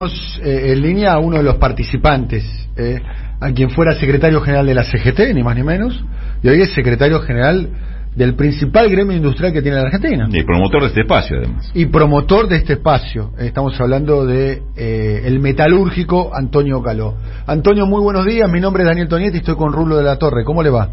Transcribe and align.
Eh, 0.00 0.74
en 0.74 0.80
línea 0.80 1.14
a 1.14 1.18
uno 1.18 1.38
de 1.38 1.42
los 1.42 1.56
participantes, 1.56 2.44
eh, 2.76 3.00
a 3.40 3.50
quien 3.50 3.68
fuera 3.70 3.96
secretario 3.96 4.40
general 4.40 4.64
de 4.64 4.72
la 4.72 4.84
CGT, 4.84 5.34
ni 5.34 5.42
más 5.42 5.56
ni 5.56 5.64
menos, 5.64 6.04
y 6.40 6.48
hoy 6.48 6.62
es 6.62 6.72
secretario 6.72 7.20
general 7.22 7.68
del 8.14 8.36
principal 8.36 8.88
gremio 8.88 9.16
industrial 9.16 9.52
que 9.52 9.60
tiene 9.60 9.78
la 9.78 9.88
Argentina. 9.88 10.28
Y 10.30 10.44
promotor 10.44 10.82
de 10.82 10.86
este 10.86 11.00
espacio, 11.00 11.38
además. 11.38 11.72
Y 11.74 11.86
promotor 11.86 12.46
de 12.46 12.58
este 12.58 12.74
espacio. 12.74 13.32
Estamos 13.40 13.74
hablando 13.80 14.24
de 14.24 14.62
eh, 14.76 15.22
el 15.24 15.40
metalúrgico 15.40 16.30
Antonio 16.32 16.80
Caló. 16.80 17.16
Antonio, 17.48 17.84
muy 17.84 18.00
buenos 18.00 18.24
días. 18.24 18.48
Mi 18.48 18.60
nombre 18.60 18.84
es 18.84 18.88
Daniel 18.88 19.08
Tonietti 19.08 19.38
y 19.38 19.40
estoy 19.40 19.56
con 19.56 19.72
Rulo 19.72 19.96
de 19.96 20.04
la 20.04 20.14
Torre. 20.14 20.44
¿Cómo 20.44 20.62
le 20.62 20.70
va? 20.70 20.90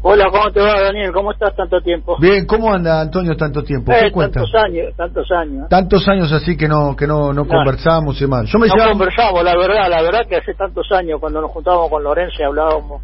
Hola, 0.00 0.26
¿cómo 0.30 0.52
te 0.52 0.60
va, 0.60 0.80
Daniel? 0.80 1.10
¿Cómo 1.12 1.32
estás 1.32 1.56
tanto 1.56 1.80
tiempo? 1.80 2.16
Bien, 2.20 2.46
¿cómo 2.46 2.72
anda 2.72 3.00
Antonio 3.00 3.36
tanto 3.36 3.64
tiempo? 3.64 3.90
¿Qué 3.90 4.06
eh, 4.06 4.12
Tantos 4.12 4.54
años, 4.54 4.94
tantos 4.96 5.30
años. 5.32 5.68
Tantos 5.68 6.08
años 6.08 6.32
así 6.32 6.56
que 6.56 6.68
no 6.68 6.94
que 6.94 7.06
no, 7.06 7.32
no, 7.32 7.46
conversamos 7.46 8.20
y 8.22 8.26
mal. 8.26 8.46
Yo 8.46 8.58
me 8.60 8.68
no 8.68 8.74
conversamos, 8.90 9.42
la 9.42 9.56
verdad, 9.56 9.90
la 9.90 10.02
verdad 10.02 10.20
que 10.28 10.36
hace 10.36 10.54
tantos 10.54 10.86
años 10.92 11.18
cuando 11.18 11.40
nos 11.40 11.50
juntábamos 11.50 11.90
con 11.90 12.04
Lorenzo 12.04 12.36
y 12.38 12.42
hablábamos. 12.44 13.02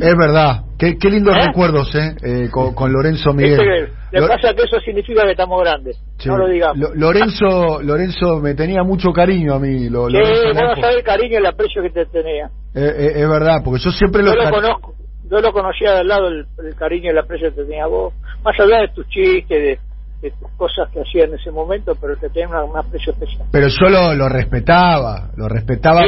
Es 0.00 0.16
verdad, 0.16 0.62
qué, 0.78 0.98
qué 0.98 1.10
lindos 1.10 1.36
¿Eh? 1.36 1.46
recuerdos, 1.46 1.94
¿eh? 1.94 2.16
eh 2.24 2.48
con, 2.50 2.92
Lorenzo 2.92 3.32
Miguel. 3.32 3.90
le 4.10 4.26
pasa 4.26 4.52
que 4.54 4.62
eso 4.62 4.80
significa 4.80 5.22
que 5.22 5.32
estamos 5.32 5.62
grandes, 5.62 6.02
no 6.24 6.38
lo 6.38 6.48
digamos. 6.48 6.96
Lorenzo, 6.96 7.80
Lorenzo 7.82 8.40
me 8.40 8.54
tenía 8.54 8.82
mucho 8.82 9.12
cariño 9.12 9.54
a 9.54 9.58
mí. 9.60 9.88
Lo, 9.88 10.08
sí, 10.08 10.16
no 10.54 10.74
sabes 10.74 10.96
el 10.96 11.04
cariño 11.04 11.34
y 11.34 11.36
el 11.36 11.46
aprecio 11.46 11.82
que 11.82 11.90
te 11.90 12.06
tenía. 12.06 12.50
Eh, 12.74 13.12
es 13.14 13.28
verdad, 13.28 13.60
porque 13.62 13.80
yo 13.80 13.90
siempre 13.92 14.22
lo... 14.22 14.34
Yo 14.34 14.42
lo 14.42 14.50
conozco 14.50 15.01
yo 15.32 15.40
lo 15.40 15.52
conocía 15.52 15.94
del 15.94 16.08
lado 16.08 16.28
el, 16.28 16.46
cariño 16.76 17.10
y 17.10 17.14
la 17.14 17.22
aprecio 17.22 17.54
que 17.54 17.62
tenía 17.62 17.86
vos, 17.86 18.12
más 18.44 18.54
allá 18.60 18.82
de 18.82 18.88
tus 18.88 19.08
chistes, 19.08 19.78
de, 20.20 20.30
tus 20.30 20.50
cosas 20.56 20.88
que 20.92 21.00
hacía 21.00 21.24
en 21.24 21.34
ese 21.34 21.50
momento, 21.50 21.96
pero 22.00 22.16
te 22.16 22.28
tenía 22.28 22.62
un 22.62 22.76
aprecio 22.76 23.12
especial. 23.12 23.48
Pero 23.50 23.66
yo 23.66 24.14
lo, 24.14 24.28
respetaba, 24.28 25.30
lo 25.36 25.48
respetaba 25.48 26.02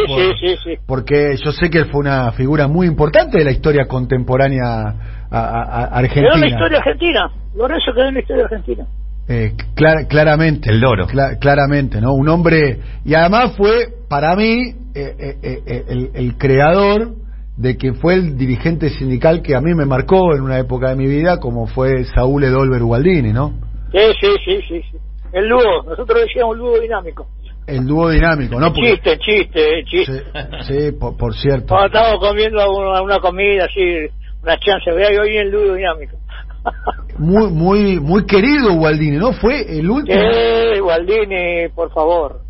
porque 0.86 1.36
yo 1.42 1.52
sé 1.52 1.70
que 1.70 1.78
él 1.78 1.86
fue 1.90 2.00
una 2.00 2.30
figura 2.32 2.68
muy 2.68 2.86
importante 2.86 3.38
de 3.38 3.44
la 3.44 3.50
historia 3.50 3.86
contemporánea 3.86 5.26
argentina. 5.30 6.28
Quedó 6.28 6.34
en 6.34 6.40
la 6.40 6.46
historia 6.48 6.78
argentina, 6.78 7.30
Lorenzo 7.56 7.92
quedó 7.94 8.08
en 8.08 8.14
la 8.14 8.20
historia 8.20 8.44
argentina. 8.44 8.86
Eh, 9.26 9.54
claramente. 10.06 10.70
El 10.70 10.80
loro. 10.80 11.06
claramente, 11.40 11.98
¿no? 11.98 12.12
Un 12.12 12.28
hombre. 12.28 12.78
Y 13.06 13.14
además 13.14 13.56
fue, 13.56 13.88
para 14.06 14.36
mí, 14.36 14.74
eh, 14.94 15.38
eh, 15.42 15.84
el, 15.88 16.10
el, 16.12 16.36
creador 16.36 17.23
de 17.56 17.76
que 17.76 17.92
fue 17.92 18.14
el 18.14 18.36
dirigente 18.36 18.90
sindical 18.90 19.42
que 19.42 19.54
a 19.54 19.60
mí 19.60 19.74
me 19.74 19.86
marcó 19.86 20.34
en 20.34 20.42
una 20.42 20.58
época 20.58 20.90
de 20.90 20.96
mi 20.96 21.06
vida, 21.06 21.38
como 21.38 21.66
fue 21.66 22.04
Saúl 22.04 22.42
Edolver 22.44 22.82
Ubaldini, 22.82 23.32
¿no? 23.32 23.52
Sí, 23.92 24.00
sí, 24.20 24.28
sí, 24.44 24.60
sí, 24.68 24.82
sí. 24.90 24.98
El 25.32 25.48
dúo, 25.48 25.82
nosotros 25.84 26.22
decíamos 26.22 26.56
el 26.56 26.62
dúo 26.62 26.80
dinámico. 26.80 27.26
El 27.66 27.86
dúo 27.86 28.10
dinámico, 28.10 28.58
¿no? 28.60 28.72
Chiste, 28.72 29.18
chiste, 29.18 29.84
chiste. 29.84 30.22
Sí, 30.62 30.92
por, 30.92 31.34
cierto. 31.34 31.68
Cuando 31.68 31.86
estábamos 31.86 32.20
comiendo 32.20 32.60
una, 33.02 33.18
comida 33.20 33.64
así, 33.64 34.12
una 34.42 34.58
chance, 34.58 34.90
vea, 34.90 35.08
hoy 35.20 35.36
el 35.36 35.50
dúo 35.50 35.74
dinámico. 35.74 36.16
muy, 37.18 37.50
muy, 37.50 38.00
muy 38.00 38.26
querido 38.26 38.74
Ubaldini, 38.74 39.16
¿no? 39.16 39.32
Fue 39.32 39.62
el 39.78 39.88
último. 39.88 40.20
Sí, 40.20 40.80
Ubaldini, 40.80 41.68
por 41.74 41.92
favor. 41.92 42.40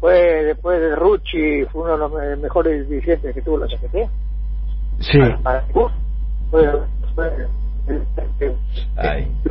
Fue 0.00 0.44
después 0.44 0.80
de 0.80 0.94
Rucci, 0.96 1.64
fue 1.72 1.82
uno 1.82 1.92
de 1.92 1.98
los 1.98 2.38
mejores 2.40 2.88
dirigentes 2.88 3.34
que 3.34 3.42
tuvo 3.42 3.58
la 3.58 3.66
CGT. 3.66 4.08
Sí. 5.00 5.18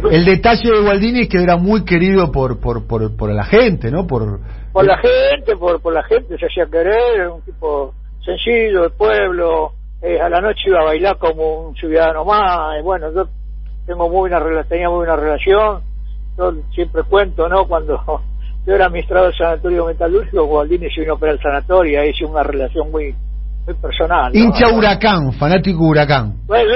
El 0.10 0.26
detalle 0.26 0.72
de 0.72 0.82
Gualdini 0.82 1.22
es 1.22 1.30
que 1.30 1.42
era 1.42 1.58
muy 1.58 1.86
querido 1.86 2.32
por 2.32 2.60
por, 2.60 2.88
por, 2.88 3.16
por 3.16 3.32
la 3.32 3.44
gente, 3.44 3.92
¿no? 3.92 4.08
Por, 4.08 4.40
por 4.72 4.86
la 4.86 4.98
gente, 4.98 5.56
por, 5.56 5.82
por 5.82 5.94
la 5.94 6.04
gente 6.04 6.38
se 6.38 6.46
hacía 6.46 6.66
querer, 6.66 7.16
era 7.16 7.32
un 7.32 7.42
tipo 7.42 7.94
sencillo, 8.26 8.84
de 8.84 8.90
pueblo, 8.90 9.74
eh, 10.02 10.20
a 10.20 10.30
la 10.30 10.42
noche 10.42 10.62
iba 10.66 10.80
a 10.80 10.86
bailar 10.86 11.18
como 11.18 11.68
un 11.68 11.76
ciudadano 11.76 12.26
más, 12.26 12.82
bueno, 12.84 13.14
yo 13.14 13.28
tengo 13.86 14.10
muy 14.10 14.30
buena 14.30 14.64
tenía 14.64 14.90
muy 14.90 15.00
buena 15.00 15.16
relación, 15.16 15.82
yo 16.38 16.54
siempre 16.74 17.04
cuento, 17.04 17.48
¿no? 17.48 17.68
Cuando 17.68 18.02
yo 18.66 18.74
era 18.74 18.88
administrador 18.88 19.30
del 19.30 19.38
sanatorio 19.38 19.86
metalúrgico, 19.86 20.46
Gualdini 20.46 20.90
se 20.90 21.02
vino 21.02 21.18
para 21.18 21.34
el 21.34 21.40
sanatorio 21.40 22.04
y 22.04 22.10
hice 22.10 22.26
una 22.26 22.44
relación 22.44 22.90
muy 22.92 23.16
muy 23.66 23.76
personal. 23.76 24.36
Hincha 24.36 24.68
Huracán, 24.74 25.32
fanático 25.34 25.84
Huracán. 25.84 26.36
Bueno, 26.46 26.70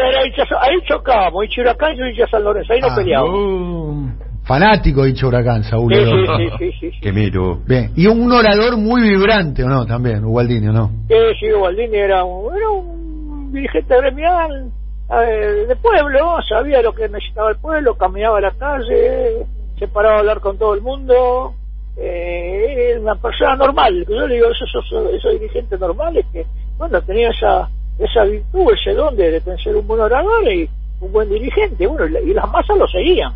ahí 0.62 0.82
chocamos, 0.88 1.44
hincha 1.44 1.62
Huracán 1.62 1.94
y 1.94 2.00
yo 2.00 2.06
hincha 2.08 2.28
San 2.28 2.44
Lorenzo, 2.44 2.74
ahí 2.74 2.80
no 2.80 2.88
ah, 2.90 2.96
peleamos. 2.96 4.12
fanático 4.44 5.06
hincha 5.06 5.28
Huracán, 5.28 5.64
Saúl. 5.64 5.94
Sí, 5.94 6.06
sí, 6.06 6.12
sí, 6.38 6.72
sí, 6.80 6.92
sí, 6.92 7.00
Que 7.02 7.12
miro. 7.12 7.60
Bien, 7.68 7.92
y 7.96 8.08
un 8.08 8.32
orador 8.32 8.78
muy 8.78 9.02
vibrante, 9.02 9.64
¿o 9.64 9.68
no? 9.68 9.86
También, 9.86 10.24
Ubaldini, 10.24 10.68
¿o 10.68 10.74
no? 10.74 10.92
Sí, 11.08 11.16
sí, 11.40 11.54
Ubaldini 11.54 11.98
era 11.98 12.24
un, 12.24 12.56
era 12.56 12.70
un 12.70 13.52
dirigente 13.52 13.96
gremial 13.98 14.72
de 15.10 15.76
pueblo, 15.78 16.38
sabía 16.48 16.82
lo 16.82 16.94
que 16.94 17.08
necesitaba 17.08 17.52
el 17.52 17.58
pueblo, 17.58 17.96
caminaba 17.96 18.40
a 18.40 18.42
la 18.42 18.52
calle, 18.52 19.46
se 19.80 19.88
paraba 19.88 20.18
a 20.18 20.20
hablar 20.20 20.42
con 20.42 20.58
todo 20.58 20.74
el 20.74 20.82
mundo 20.82 21.54
eh, 21.96 22.98
una 23.00 23.16
persona 23.16 23.56
normal. 23.56 24.06
Yo 24.08 24.28
le 24.28 24.36
digo, 24.36 24.48
esos, 24.48 24.70
esos, 24.70 25.14
esos 25.14 25.32
dirigentes 25.34 25.80
normales 25.80 26.26
que 26.32 26.46
bueno, 26.78 27.02
tenía 27.02 27.30
esa, 27.30 27.70
esa 27.98 28.24
virtud, 28.24 28.72
ese 28.74 28.94
don 28.94 29.16
de, 29.16 29.42
ser 29.64 29.76
un 29.76 29.88
buen 29.88 30.02
orador 30.02 30.52
y 30.52 30.70
un 31.02 31.12
buen 31.12 31.30
dirigente, 31.30 31.88
bueno, 31.88 32.06
y, 32.20 32.34
las 32.34 32.50
masas 32.52 32.78
lo 32.78 32.88
seguían. 32.88 33.34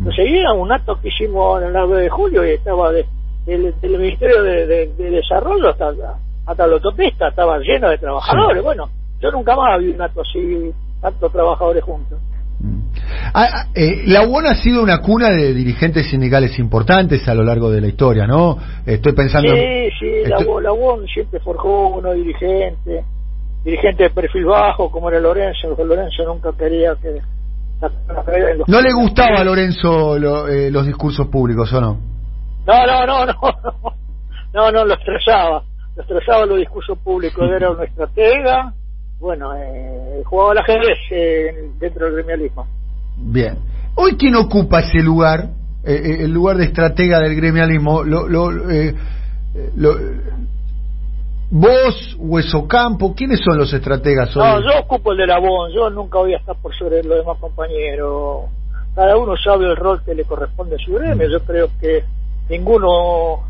Lo 0.00 0.12
seguían, 0.12 0.58
un 0.58 0.70
acto 0.70 1.00
que 1.00 1.08
hicimos 1.08 1.60
en 1.62 1.68
el 1.68 1.72
9 1.72 2.02
de 2.02 2.08
julio 2.10 2.46
y 2.46 2.50
estaba 2.50 2.92
de, 2.92 3.06
del, 3.46 3.74
Ministerio 3.82 4.42
de, 4.42 4.86
Desarrollo 4.96 5.70
hasta, 5.70 5.92
hasta 6.46 6.66
la 6.66 6.74
autopista, 6.74 7.28
estaba 7.28 7.58
lleno 7.58 7.88
de 7.88 7.98
trabajadores. 7.98 8.62
Bueno, 8.62 8.88
yo 9.20 9.30
nunca 9.30 9.56
más 9.56 9.78
vi 9.80 9.90
un 9.90 10.02
acto 10.02 10.20
así, 10.20 10.72
tantos 11.00 11.32
trabajadores 11.32 11.82
juntos. 11.82 12.15
Ah, 13.34 13.48
ah, 13.52 13.66
eh, 13.74 14.02
la 14.06 14.22
UON 14.26 14.46
ha 14.46 14.54
sido 14.54 14.82
una 14.82 15.00
cuna 15.00 15.30
de 15.30 15.52
dirigentes 15.54 16.08
sindicales 16.08 16.58
importantes 16.58 17.26
a 17.28 17.34
lo 17.34 17.42
largo 17.42 17.70
de 17.70 17.80
la 17.80 17.88
historia, 17.88 18.26
¿no? 18.26 18.58
Estoy 18.84 19.12
pensando. 19.12 19.54
Sí, 19.54 19.88
sí, 19.98 20.28
la, 20.28 20.72
UON 20.72 21.06
siempre 21.06 21.40
forjó 21.40 21.88
unos 21.88 22.14
dirigentes, 22.14 23.04
dirigentes 23.64 24.08
de 24.08 24.14
perfil 24.14 24.44
bajo, 24.46 24.90
como 24.90 25.08
era 25.10 25.20
Lorenzo, 25.20 25.68
porque 25.68 25.84
Lorenzo 25.84 26.24
nunca 26.24 26.52
quería 26.56 26.94
que. 26.96 27.20
¿No 28.66 28.80
le 28.80 28.92
gustaba 28.94 29.40
a 29.40 29.44
Lorenzo 29.44 30.16
eh, 30.48 30.70
los 30.70 30.86
discursos 30.86 31.26
públicos 31.28 31.70
o 31.74 31.80
no? 31.80 32.00
No, 32.66 32.86
no, 32.86 33.06
no, 33.06 33.26
no, 33.26 33.92
no, 34.54 34.72
no, 34.72 34.84
lo 34.84 34.94
estresaba, 34.94 35.62
lo 35.94 36.02
estresaba 36.02 36.46
los 36.46 36.58
discursos 36.58 36.98
públicos, 36.98 37.48
era 37.50 37.70
una 37.70 37.84
estratega, 37.84 38.72
bueno, 39.20 39.54
eh, 39.54 40.22
jugaba 40.24 40.52
al 40.52 40.58
ajedrez 40.58 40.98
eh, 41.10 41.70
dentro 41.78 42.06
del 42.06 42.14
gremialismo. 42.14 42.66
Bien. 43.16 43.58
Hoy, 43.94 44.16
¿quién 44.16 44.36
ocupa 44.36 44.80
ese 44.80 45.02
lugar? 45.02 45.50
Eh, 45.84 45.94
eh, 45.94 46.24
el 46.24 46.32
lugar 46.32 46.56
de 46.56 46.64
estratega 46.64 47.20
del 47.20 47.36
gremialismo. 47.36 48.02
Lo, 48.02 48.28
lo, 48.28 48.70
eh, 48.70 48.94
lo, 49.76 49.96
¿Vos, 51.50 52.16
Hueso 52.18 52.66
Campo? 52.66 53.14
¿Quiénes 53.14 53.40
son 53.40 53.56
los 53.56 53.72
estrategas 53.72 54.36
hoy? 54.36 54.42
No, 54.42 54.60
yo 54.60 54.80
ocupo 54.80 55.12
el 55.12 55.18
de 55.18 55.26
la 55.28 55.38
voz. 55.38 55.72
Yo 55.72 55.88
nunca 55.90 56.18
voy 56.18 56.34
a 56.34 56.38
estar 56.38 56.56
por 56.56 56.74
sobre 56.74 57.04
los 57.04 57.18
demás 57.18 57.38
compañeros. 57.38 58.46
Cada 58.96 59.16
uno 59.16 59.36
sabe 59.36 59.66
el 59.66 59.76
rol 59.76 60.02
que 60.04 60.14
le 60.14 60.24
corresponde 60.24 60.74
a 60.74 60.78
su 60.78 60.94
gremio. 60.94 61.28
Yo 61.28 61.40
creo 61.44 61.68
que 61.80 62.02
ninguno, 62.48 63.44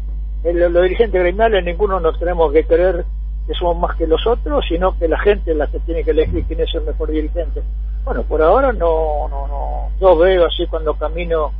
los 0.44 0.82
dirigentes 0.82 1.20
gremiales, 1.20 1.64
ninguno 1.64 1.98
nos 1.98 2.18
tenemos 2.18 2.52
que 2.52 2.64
creer 2.64 3.04
que 3.46 3.54
somos 3.54 3.78
más 3.78 3.96
que 3.96 4.06
los 4.06 4.26
otros, 4.26 4.64
sino 4.68 4.98
que 4.98 5.08
la 5.08 5.18
gente 5.20 5.52
es 5.52 5.56
la 5.56 5.68
que 5.68 5.78
tiene 5.80 6.04
que 6.04 6.10
elegir 6.10 6.44
quién 6.46 6.60
es 6.60 6.74
el 6.74 6.82
mejor 6.82 7.10
dirigente. 7.10 7.62
Bueno, 8.06 8.22
por 8.22 8.40
ahora 8.40 8.72
no, 8.72 9.28
no, 9.28 9.48
no. 9.48 9.88
Yo 10.00 10.16
veo 10.16 10.46
así 10.46 10.64
cuando 10.68 10.94
camino 10.94 11.50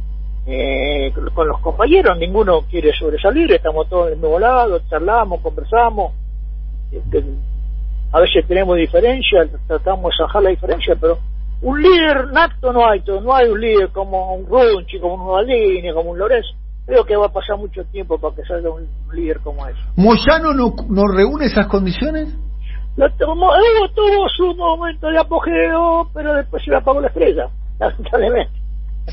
eh, 0.47 1.13
con 1.35 1.49
los 1.49 1.61
compañeros, 1.61 2.17
ninguno 2.19 2.61
quiere 2.71 2.93
sobresalir, 2.97 3.51
estamos 3.51 3.89
todos 3.89 4.07
en 4.07 4.13
el 4.13 4.21
mismo 4.21 4.39
lado, 4.39 4.81
charlamos, 4.89 5.41
conversamos. 5.41 6.13
Este, 6.93 7.25
a 8.13 8.21
veces 8.21 8.47
tenemos 8.47 8.77
diferencias, 8.77 9.49
tratamos 9.67 10.13
de 10.13 10.19
zanjar 10.19 10.43
la 10.45 10.51
diferencia, 10.51 10.95
pero 11.01 11.19
un 11.63 11.83
líder 11.83 12.29
nato 12.29 12.73
no 12.73 12.89
hay, 12.89 13.03
no 13.05 13.35
hay 13.35 13.49
un 13.49 13.61
líder 13.61 13.89
como 13.89 14.37
un 14.37 14.47
Runchi, 14.47 15.01
como 15.01 15.15
un 15.15 15.33
Maldini, 15.33 15.93
como 15.93 16.13
un 16.13 16.19
Lorenzo. 16.21 16.51
Creo 16.87 17.05
que 17.05 17.17
va 17.17 17.27
a 17.27 17.33
pasar 17.33 17.59
mucho 17.59 17.83
tiempo 17.87 18.21
para 18.21 18.37
que 18.37 18.45
salga 18.45 18.71
un 18.71 18.87
líder 19.13 19.41
como 19.41 19.67
ese. 19.67 19.81
¿Moyano 19.97 20.53
no, 20.55 20.77
no 20.89 21.03
reúne 21.13 21.47
esas 21.47 21.67
condiciones? 21.67 22.29
Lo 22.97 23.11
tuvo, 23.11 23.51
tuvo 23.95 24.29
su 24.31 24.55
momento 24.55 25.09
de 25.09 25.19
apogeo, 25.19 26.09
pero 26.15 26.35
después 26.35 26.65
se 26.65 26.71
le 26.71 26.79
apagó 26.79 27.01
la 27.01 27.09
estrella, 27.09 27.49
lamentablemente. 27.79 28.53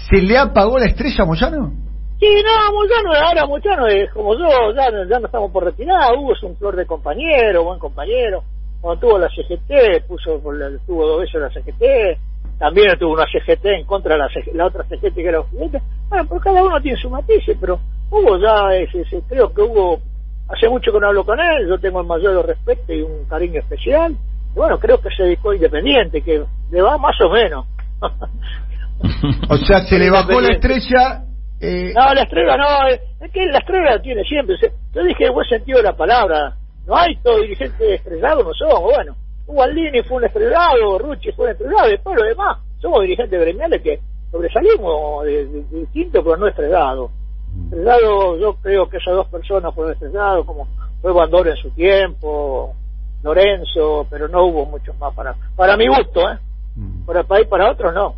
¿Se 0.10 0.22
le 0.22 0.38
apagó 0.38 0.80
la 0.80 0.86
estrella 0.86 1.24
a 1.24 1.26
Moyano? 1.26 1.72
Sí, 2.18 2.30
no, 2.44 2.74
Moyano, 2.74 3.28
ahora 3.28 3.46
Moyano 3.46 3.88
es 3.88 4.10
como 4.14 4.38
yo, 4.38 4.48
ya, 4.74 4.90
ya 5.10 5.20
no 5.20 5.26
estamos 5.26 5.52
por 5.52 5.66
retirar, 5.66 6.14
Hugo 6.18 6.34
es 6.34 6.44
un 6.44 6.56
flor 6.56 6.78
de 6.78 6.86
compañero, 6.86 7.66
buen 7.66 7.80
compañero. 7.80 8.44
Cuando 8.80 9.02
tuvo 9.02 9.18
la 9.18 9.28
CGT, 9.28 10.08
puso, 10.08 10.40
tuvo 10.86 11.06
dos 11.06 11.20
veces 11.22 11.42
la 11.42 11.50
CGT, 11.50 12.20
también 12.60 12.98
tuvo 12.98 13.14
una 13.14 13.26
CGT 13.26 13.66
en 13.66 13.86
contra 13.86 14.14
de 14.16 14.20
la, 14.20 14.30
la 14.54 14.66
otra 14.68 14.86
CGT 14.86 15.14
que 15.14 15.28
era 15.28 15.42
Bueno, 15.52 16.26
por 16.30 16.42
cada 16.42 16.64
uno 16.64 16.80
tiene 16.82 16.98
su 17.02 17.10
matices, 17.10 17.58
pero 17.60 17.80
Hugo 18.10 18.38
ya, 18.38 18.76
es, 18.76 18.90
creo 19.28 19.54
que 19.54 19.62
Hugo 19.62 20.00
hace 20.50 20.70
mucho 20.70 20.92
que 20.92 21.00
no 21.00 21.08
hablo 21.08 21.24
con 21.24 21.40
él, 21.40 21.68
yo 21.68 21.80
tengo 21.80 22.02
el 22.02 22.08
mayor 22.08 22.46
respeto 22.46 22.94
y 22.94 23.02
un 23.02 23.26
cariño 23.26 23.60
especial. 23.60 24.16
Y 24.56 24.58
bueno, 24.58 24.78
creo 24.80 25.00
que 25.00 25.10
se 25.16 25.24
dedicó 25.24 25.54
independiente, 25.54 26.22
que 26.22 26.44
le 26.72 26.82
va 26.82 26.98
más 26.98 27.20
o 27.22 27.30
menos. 27.30 27.66
o 29.50 29.58
sea, 29.58 29.86
se 29.86 29.98
le 29.98 30.10
bajó 30.10 30.40
la 30.42 30.54
estrella. 30.54 31.24
Eh... 31.60 31.94
No, 31.96 32.14
la 32.14 32.22
estrella 32.22 32.58
no, 32.58 32.88
es 32.88 33.32
que 33.32 33.46
la 33.46 33.60
estrella 33.60 33.92
la 33.92 34.02
tiene 34.02 34.24
siempre. 34.24 34.56
Yo 34.94 35.04
dije 35.04 35.26
en 35.26 35.34
buen 35.34 35.48
sentido 35.48 35.78
de 35.78 35.84
la 35.84 35.96
palabra, 35.96 36.56
no 36.86 36.96
hay 36.96 37.16
todo 37.18 37.40
dirigente 37.42 37.96
estrellado, 37.96 38.44
no 38.44 38.54
somos, 38.54 38.82
bueno. 38.82 39.16
Gualdini 39.46 40.02
fue 40.04 40.18
un 40.18 40.26
estrellado, 40.26 41.00
Rucci 41.00 41.32
fue 41.34 41.46
un 41.46 41.52
estrellado, 41.52 41.90
después 41.90 42.18
lo 42.20 42.26
demás, 42.26 42.58
somos 42.80 43.02
dirigentes 43.02 43.40
gremiales 43.40 43.82
que 43.82 44.00
sobresalimos 44.32 45.26
de, 45.26 45.46
distinto, 45.72 46.24
pero 46.24 46.38
no 46.38 46.48
estrellado. 46.48 47.12
Estrellado, 47.66 48.38
yo 48.40 48.56
creo 48.62 48.90
que 48.90 48.98
esas 48.98 49.14
dos 49.14 49.28
personas 49.28 49.74
fueron 49.74 49.94
estrellados, 49.94 50.46
como 50.46 50.68
fue 51.02 51.12
Bandor 51.12 51.48
en 51.48 51.58
su 51.58 51.70
tiempo, 51.72 52.74
Lorenzo, 53.24 54.06
pero 54.10 54.28
no 54.28 54.46
hubo 54.46 54.66
muchos 54.66 54.98
más 55.00 55.14
para 55.14 55.36
para 55.56 55.78
mi 55.78 55.88
gusto, 55.88 56.22
¿eh? 56.22 56.38
Mm. 56.76 57.06
Para 57.06 57.24
país, 57.24 57.48
para 57.48 57.72
otros 57.72 57.94
no. 57.94 58.16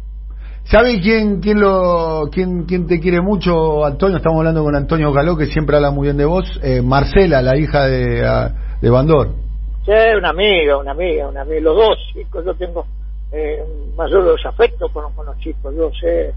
¿Sabe 0.63 0.99
quién 0.99 1.41
quién 1.41 1.59
lo 1.59 2.23
quién 2.31 2.65
quién 2.65 2.87
te 2.87 2.99
quiere 2.99 3.21
mucho, 3.21 3.85
Antonio? 3.85 4.17
Estamos 4.17 4.39
hablando 4.39 4.63
con 4.63 4.75
Antonio 4.75 5.11
Galó, 5.11 5.37
que 5.37 5.45
siempre 5.45 5.75
habla 5.75 5.91
muy 5.91 6.07
bien 6.07 6.17
de 6.17 6.25
vos. 6.25 6.59
Eh, 6.63 6.81
Marcela, 6.81 7.41
la 7.41 7.57
hija 7.57 7.85
de, 7.85 8.51
de 8.81 8.89
Bandor. 8.89 9.45
Sí, 9.85 9.91
una 10.17 10.29
amiga, 10.29 10.77
una 10.77 10.91
amiga, 10.91 11.27
una 11.27 11.41
amiga. 11.41 11.61
Los 11.61 11.75
dos 11.75 11.97
chicos, 12.11 12.43
yo 12.43 12.55
tengo 12.55 12.87
eh, 13.31 13.63
mayor 13.95 14.23
los 14.23 14.43
afectos 14.43 14.91
con, 14.91 15.03
los 15.23 15.37
chicos. 15.37 15.75
Yo 15.75 15.91
sé, 16.01 16.33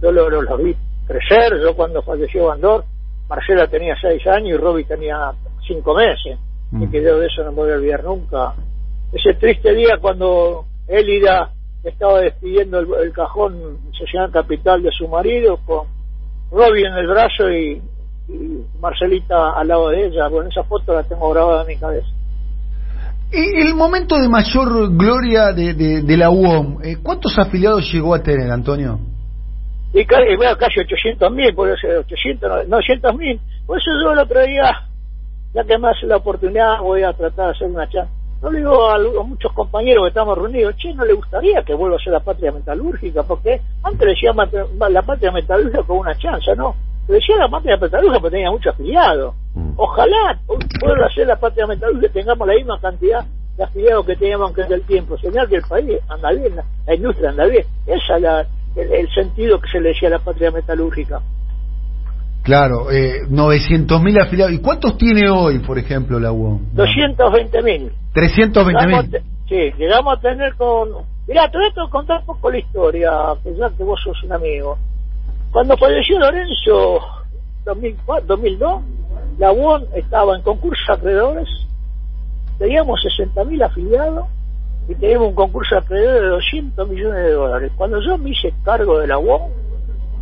yo 0.00 0.12
los 0.12 0.30
lo, 0.30 0.56
vi 0.58 0.76
crecer. 1.06 1.60
Yo 1.62 1.74
cuando 1.74 2.02
falleció 2.02 2.46
Bandor, 2.46 2.84
Marcela 3.28 3.66
tenía 3.66 3.94
seis 4.00 4.26
años 4.26 4.48
y 4.48 4.56
Robbie 4.56 4.84
tenía 4.84 5.32
cinco 5.66 5.94
meses. 5.94 6.38
Y 6.72 6.88
que 6.88 7.02
yo 7.02 7.18
de 7.18 7.26
eso 7.26 7.44
no 7.44 7.52
me 7.52 7.56
voy 7.58 7.70
a 7.70 7.76
olvidar 7.76 8.02
nunca. 8.02 8.54
Ese 9.12 9.34
triste 9.34 9.72
día 9.74 9.98
cuando 10.00 10.64
Élida 10.88 11.50
estaba 11.84 12.20
despidiendo 12.20 12.80
el, 12.80 13.12
cajón 13.12 13.78
Sociedad 13.92 14.30
Capital 14.32 14.82
de 14.82 14.90
su 14.90 15.06
marido 15.06 15.58
con 15.64 15.86
Robbie 16.50 16.86
en 16.86 16.94
el 16.94 17.06
brazo 17.06 17.50
y, 17.50 17.80
Marcelita 18.80 19.52
al 19.54 19.68
lado 19.68 19.90
de 19.90 20.06
ella. 20.06 20.28
Bueno, 20.28 20.48
esa 20.48 20.64
foto 20.64 20.94
la 20.94 21.02
tengo 21.02 21.30
grabada 21.30 21.62
en 21.62 21.68
mi 21.68 21.76
cabeza. 21.76 22.08
El 23.30 23.74
momento 23.74 24.16
de 24.16 24.28
mayor 24.28 24.96
gloria 24.96 25.52
de, 25.52 25.74
de, 25.74 26.16
la 26.16 26.30
UOM, 26.30 26.82
eh, 26.82 26.96
¿cuántos 27.02 27.38
afiliados 27.38 27.92
llegó 27.92 28.14
a 28.14 28.22
tener, 28.22 28.50
Antonio? 28.50 28.98
Y 29.94 30.04
casi, 30.04 30.36
bueno, 30.36 30.56
casi 30.58 30.80
800 30.80 31.32
mil, 31.32 31.54
por 31.54 31.70
eso 31.70 31.86
800, 32.00 32.68
900 32.68 33.16
mil. 33.16 33.40
Por 33.66 33.78
eso 33.78 33.90
yo 34.02 34.12
el 34.12 34.18
otro 34.18 34.44
día, 34.44 34.70
ya 35.54 35.64
que 35.64 35.78
me 35.78 35.88
hace 35.88 36.06
la 36.06 36.16
oportunidad, 36.16 36.80
voy 36.80 37.02
a 37.02 37.14
tratar 37.14 37.46
de 37.46 37.52
hacer 37.52 37.68
una 37.68 37.88
charla 37.88 38.10
yo 38.44 38.50
le 38.50 38.58
digo 38.58 38.90
a, 38.90 38.98
muchos 39.24 39.52
compañeros 39.52 40.04
que 40.04 40.08
estamos 40.08 40.36
reunidos, 40.36 40.76
che, 40.76 40.92
¿no 40.92 41.06
le 41.06 41.14
gustaría 41.14 41.62
que 41.62 41.72
vuelva 41.72 41.96
a 41.96 41.98
ser 41.98 42.12
la 42.12 42.20
patria 42.20 42.52
metalúrgica? 42.52 43.22
Porque 43.22 43.58
antes 43.82 44.06
decía 44.06 44.34
la 44.34 45.02
patria 45.02 45.32
metalúrgica 45.32 45.82
con 45.84 45.98
una 46.00 46.14
chance, 46.18 46.54
¿no? 46.54 46.76
Le 47.08 47.14
decía 47.14 47.36
la 47.38 47.48
patria 47.48 47.78
metalúrgica 47.78 48.20
porque 48.20 48.36
tenía 48.36 48.50
muchos 48.50 48.74
afiliados. 48.74 49.34
Mm. 49.54 49.70
Ojalá 49.76 50.38
vuelva 50.46 51.06
a 51.06 51.14
ser 51.14 51.26
la 51.26 51.36
patria 51.36 51.66
metalúrgica 51.66 52.06
y 52.06 52.10
tengamos 52.10 52.46
la 52.46 52.54
misma 52.54 52.78
cantidad 52.80 53.24
de 53.56 53.64
afiliados 53.64 54.04
que 54.04 54.16
teníamos 54.16 54.50
antes 54.50 54.68
del 54.68 54.82
tiempo. 54.82 55.16
Señal 55.16 55.48
que 55.48 55.56
el 55.56 55.62
país 55.62 55.98
anda 56.08 56.30
bien, 56.32 56.54
la, 56.86 56.94
industria 56.94 57.30
anda 57.30 57.46
bien. 57.46 57.64
Ese 57.86 58.14
es 58.14 58.46
el, 58.76 59.08
sentido 59.10 59.60
que 59.60 59.68
se 59.70 59.80
le 59.80 59.90
decía 59.90 60.08
a 60.08 60.12
la 60.12 60.18
patria 60.18 60.50
metalúrgica. 60.50 61.20
Claro, 62.42 62.90
eh, 62.90 63.22
900.000 63.28 64.22
afiliados. 64.22 64.52
¿Y 64.52 64.60
cuántos 64.60 64.98
tiene 64.98 65.30
hoy, 65.30 65.60
por 65.60 65.78
ejemplo, 65.78 66.20
la 66.20 66.30
UOM? 66.30 66.74
220.000. 66.74 67.90
320.000. 68.14 69.22
Sí, 69.48 69.72
llegamos 69.78 70.18
a 70.18 70.20
tener 70.20 70.54
con... 70.56 70.90
Mirá, 71.26 71.50
te 71.50 71.56
voy 71.56 71.66
a 71.68 71.90
contar 71.90 72.20
un 72.20 72.26
poco 72.26 72.50
la 72.50 72.58
historia, 72.58 73.10
ya 73.44 73.70
que 73.70 73.82
vos 73.82 73.98
sos 74.02 74.22
un 74.24 74.32
amigo. 74.32 74.76
Cuando 75.52 75.76
falleció 75.76 76.18
Lorenzo, 76.18 77.00
2004, 77.64 78.26
2002, 78.26 78.82
la 79.38 79.52
UOM 79.52 79.84
estaba 79.94 80.36
en 80.36 80.42
concurso 80.42 80.82
de 80.88 80.92
acreedores, 80.92 81.48
teníamos 82.58 83.00
60.000 83.00 83.64
afiliados 83.64 84.26
y 84.88 84.94
teníamos 84.94 85.28
un 85.28 85.34
concurso 85.34 85.74
de 85.74 85.80
acreedores 85.80 86.22
de 86.22 86.28
200 86.28 86.88
millones 86.88 87.24
de 87.24 87.32
dólares. 87.32 87.72
Cuando 87.76 88.00
yo 88.00 88.18
me 88.18 88.30
hice 88.30 88.52
cargo 88.64 88.98
de 88.98 89.06
la 89.06 89.18
UOM, 89.18 89.50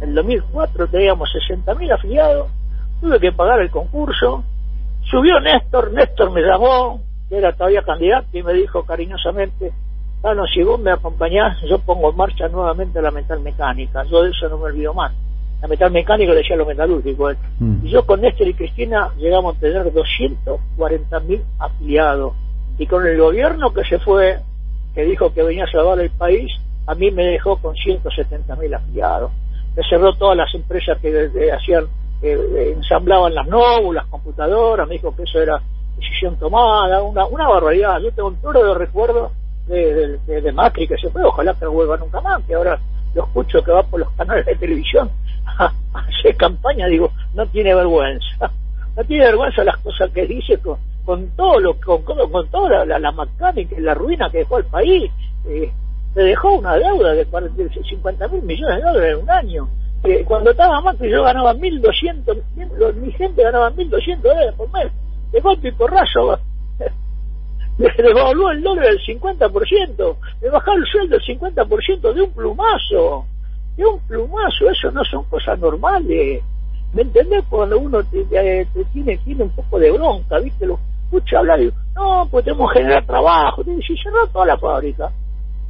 en 0.00 0.08
el 0.10 0.14
2004 0.14 0.88
teníamos 0.88 1.28
60.000 1.48 1.92
afiliados, 1.92 2.48
tuve 3.00 3.18
que 3.18 3.32
pagar 3.32 3.60
el 3.60 3.70
concurso, 3.70 4.44
subió 5.10 5.40
Néstor, 5.40 5.92
Néstor 5.92 6.30
me 6.30 6.42
llamó, 6.42 7.00
que 7.28 7.38
era 7.38 7.52
todavía 7.52 7.82
candidato, 7.82 8.26
y 8.32 8.42
me 8.42 8.52
dijo 8.52 8.84
cariñosamente, 8.84 9.72
bueno, 10.22 10.44
si 10.46 10.62
vos 10.62 10.78
me 10.78 10.92
acompañás, 10.92 11.58
yo 11.68 11.80
pongo 11.80 12.10
en 12.10 12.16
marcha 12.16 12.46
nuevamente 12.48 13.02
la 13.02 13.10
metal 13.10 13.40
mecánica, 13.40 14.04
yo 14.04 14.22
de 14.22 14.30
eso 14.30 14.48
no 14.48 14.58
me 14.58 14.64
olvido 14.64 14.94
más. 14.94 15.12
La 15.60 15.68
metal 15.68 15.90
mecánica 15.90 16.32
le 16.32 16.38
decía 16.38 16.56
lo 16.56 16.66
metalúrgico. 16.66 17.30
Mm. 17.58 17.86
Y 17.86 17.90
yo 17.90 18.04
con 18.04 18.20
Néstor 18.20 18.48
y 18.48 18.54
Cristina 18.54 19.10
llegamos 19.16 19.56
a 19.56 19.60
tener 19.60 19.92
240.000 19.92 21.42
afiliados. 21.58 22.34
Y 22.78 22.86
con 22.86 23.06
el 23.06 23.18
gobierno 23.18 23.72
que 23.72 23.84
se 23.84 23.98
fue, 24.00 24.40
que 24.94 25.02
dijo 25.04 25.32
que 25.32 25.42
venía 25.42 25.64
a 25.64 25.70
salvar 25.70 26.00
el 26.00 26.10
país, 26.10 26.50
a 26.86 26.94
mí 26.94 27.10
me 27.10 27.24
dejó 27.24 27.56
con 27.56 27.74
170.000 27.74 28.76
afiliados. 28.76 29.32
Me 29.76 29.82
cerró 29.88 30.14
todas 30.14 30.36
las 30.36 30.54
empresas 30.54 30.98
que 31.00 31.30
hacían, 31.50 31.86
eh, 32.22 32.74
ensamblaban 32.76 33.34
las 33.34 33.46
nóbulas, 33.46 34.06
computadoras, 34.06 34.86
me 34.86 34.94
dijo 34.94 35.14
que 35.14 35.22
eso 35.22 35.40
era 35.40 35.60
decisión 35.96 36.36
tomada, 36.36 37.02
una, 37.02 37.26
una 37.26 37.48
barbaridad. 37.48 38.00
Yo 38.00 38.12
tengo 38.12 38.28
un 38.28 38.36
toro 38.36 38.64
de 38.64 38.74
recuerdo 38.74 39.32
de, 39.66 40.18
de, 40.26 40.52
Macri 40.52 40.86
que 40.86 40.96
se 40.98 41.08
fue, 41.10 41.22
ojalá 41.22 41.54
que 41.54 41.64
no 41.64 41.72
vuelva 41.72 41.96
nunca 41.96 42.20
más, 42.20 42.42
que 42.44 42.54
ahora 42.54 42.78
lo 43.14 43.24
escucho 43.24 43.62
que 43.62 43.72
va 43.72 43.82
por 43.82 44.00
los 44.00 44.10
canales 44.12 44.44
de 44.44 44.56
televisión 44.56 45.10
a, 45.58 45.72
hacer 45.94 46.36
campaña, 46.36 46.86
digo, 46.86 47.10
no 47.34 47.46
tiene 47.46 47.74
vergüenza, 47.74 48.50
no 48.96 49.04
tiene 49.04 49.24
vergüenza 49.24 49.64
las 49.64 49.76
cosas 49.78 50.10
que 50.10 50.26
dice 50.26 50.58
con, 50.58 50.78
con 51.04 51.28
todo 51.36 51.58
lo 51.60 51.80
con, 51.80 52.02
con, 52.02 52.48
toda 52.48 52.84
la, 52.84 52.98
la, 52.98 53.12
mecánica 53.12 53.74
y 53.76 53.80
la 53.80 53.94
ruina 53.94 54.30
que 54.30 54.38
dejó 54.38 54.58
el 54.58 54.64
país. 54.66 55.10
Eh, 55.48 55.72
me 56.14 56.22
dejó 56.24 56.58
una 56.58 56.76
deuda 56.76 57.12
de 57.12 57.26
50 57.26 58.28
mil 58.28 58.42
millones 58.42 58.76
de 58.76 58.82
dólares 58.82 59.16
en 59.16 59.22
un 59.22 59.30
año. 59.30 59.68
cuando 60.26 60.50
estaba 60.50 60.80
Macri 60.80 61.10
yo 61.10 61.22
ganaba 61.22 61.54
1.200, 61.54 62.94
mi 62.96 63.12
gente 63.12 63.42
ganaba 63.42 63.70
1.200 63.72 64.20
dólares 64.20 64.54
por 64.56 64.70
mes. 64.72 64.92
De 65.32 65.40
golpe 65.40 65.68
y 65.68 65.72
porrazo 65.72 66.38
devaluó 67.78 68.50
el 68.50 68.62
dólar 68.62 68.86
del 68.86 69.00
50%, 69.00 70.16
me 70.42 70.50
bajó 70.50 70.72
el 70.74 70.86
sueldo 70.86 71.16
del 71.16 71.38
50% 71.38 72.12
de 72.12 72.22
un 72.22 72.30
plumazo. 72.32 73.26
De 73.76 73.86
un 73.86 73.98
plumazo, 74.00 74.68
eso 74.70 74.90
no 74.90 75.02
son 75.04 75.24
cosas 75.24 75.58
normales. 75.58 76.42
¿Me 76.92 77.02
entendés? 77.02 77.42
Cuando 77.48 77.78
uno 77.78 78.02
tiene, 78.04 78.66
tiene 79.24 79.42
un 79.42 79.50
poco 79.50 79.78
de 79.78 79.90
bronca, 79.90 80.38
¿viste? 80.40 80.66
Lo 80.66 80.78
escucha 81.12 81.38
hablar 81.38 81.60
y 81.60 81.72
no, 81.94 82.26
pues 82.30 82.44
tenemos 82.44 82.72
que 82.72 82.80
generar 82.80 83.04
trabajo. 83.04 83.62
Y 83.62 83.82
si 83.82 83.96
cerró 84.02 84.26
toda 84.28 84.46
la 84.46 84.58
fábrica 84.58 85.10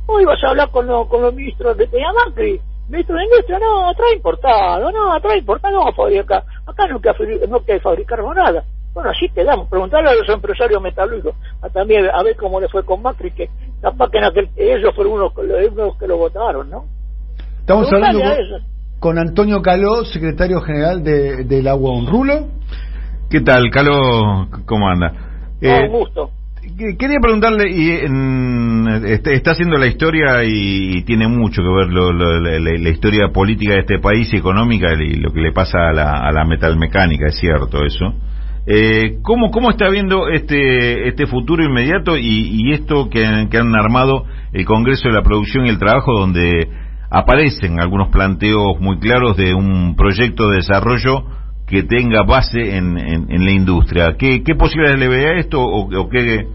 Hoy 0.07 0.25
vas 0.25 0.43
a 0.43 0.51
hablar 0.51 0.71
con, 0.71 0.87
con 1.07 1.23
los 1.23 1.35
ministros 1.35 1.77
de 1.77 1.87
tenía 1.87 2.13
Macri. 2.13 2.61
Ministro 2.89 3.17
de 3.17 3.25
Industria, 3.25 3.59
no, 3.61 3.95
trae 3.95 4.17
importado, 4.17 4.91
no, 4.91 5.21
trae 5.21 5.39
importado, 5.39 5.85
no 5.85 5.93
fabricar. 5.93 6.45
Acá 6.67 6.87
no 6.89 6.97
hay 6.97 7.39
que, 7.39 7.47
no 7.47 7.65
que 7.65 7.81
fabricar 7.81 8.19
nada. 8.35 8.65
Bueno, 8.93 9.11
así 9.11 9.29
quedamos. 9.33 9.69
Preguntarle 9.69 10.11
a 10.11 10.15
los 10.15 10.29
empresarios 10.29 10.83
metalúrgicos, 10.83 11.35
a 11.63 11.69
también 11.71 12.05
a 12.13 12.23
ver 12.23 12.37
cómo 12.37 12.61
le 12.61 12.69
fue 12.69 12.85
con 12.85 13.01
Macri, 13.01 13.31
que 13.31 13.49
capaz 13.81 14.11
que 14.11 14.19
ellos 14.57 14.95
fueron 14.95 15.15
unos, 15.15 15.33
unos 15.37 15.97
que 15.97 16.07
lo 16.07 16.19
votaron, 16.19 16.69
¿no? 16.69 16.85
Estamos 17.61 17.91
hablando 17.93 18.21
con, 18.99 19.19
Antonio 19.19 19.63
Caló, 19.63 20.05
secretario 20.05 20.61
general 20.61 21.03
de, 21.03 21.45
de 21.45 21.63
la 21.63 21.77
UON. 21.77 22.07
¿Rulo? 22.09 22.49
¿Qué 23.31 23.41
tal, 23.41 23.71
Caló? 23.71 24.49
¿Cómo 24.67 24.89
anda? 24.89 25.32
Un 25.69 25.85
eh, 25.85 25.89
gusto. 25.89 26.31
Quería 26.77 27.19
preguntarle, 27.21 27.71
y 27.71 27.91
este, 29.11 29.35
está 29.35 29.51
haciendo 29.51 29.79
la 29.79 29.89
historia 29.89 30.45
y, 30.45 31.03
tiene 31.03 31.27
mucho 31.27 31.61
que 31.61 31.69
ver 31.69 31.93
la, 31.93 32.91
historia 32.91 33.29
política 33.33 33.75
de 33.75 33.81
este 33.81 33.99
país 33.99 34.33
y 34.33 34.37
económica 34.37 34.93
y 34.95 35.17
lo 35.17 35.33
que 35.33 35.41
le 35.41 35.53
pasa 35.53 35.89
a 35.89 35.93
la, 35.93 36.19
a 36.21 36.31
la 36.31 36.45
metalmecánica, 36.45 37.27
es 37.27 37.39
cierto 37.39 37.85
eso. 37.85 38.15
Eh, 38.65 39.19
¿cómo, 39.23 39.51
¿Cómo 39.51 39.71
está 39.71 39.89
viendo 39.89 40.29
este, 40.29 41.09
este 41.09 41.27
futuro 41.27 41.65
inmediato 41.65 42.17
y, 42.17 42.73
esto 42.73 43.11
que, 43.11 43.49
que, 43.51 43.59
han 43.59 43.75
armado 43.75 44.25
el 44.53 44.65
Congreso 44.65 45.09
de 45.09 45.15
la 45.15 45.23
Producción 45.23 45.67
y 45.67 45.71
el 45.71 45.81
Trabajo, 45.81 46.13
donde 46.13 46.69
aparecen 47.11 47.81
algunos 47.81 48.09
planteos 48.09 48.81
muy 48.81 49.01
claros 49.01 49.37
de 49.37 49.53
un 49.53 49.97
proyecto 49.97 50.49
de 50.49 50.59
desarrollo 50.59 51.25
que 51.73 51.85
tenga 51.85 52.23
base 52.23 52.77
en, 52.77 52.95
la 53.47 53.51
industria. 53.51 54.15
¿Qué, 54.19 54.45
¿Qué, 54.45 54.55
posibilidades 54.55 55.01
le 55.01 55.09
ve 55.09 55.27
a 55.27 55.39
esto 55.39 55.59
o, 55.59 55.89
qué, 56.11 56.47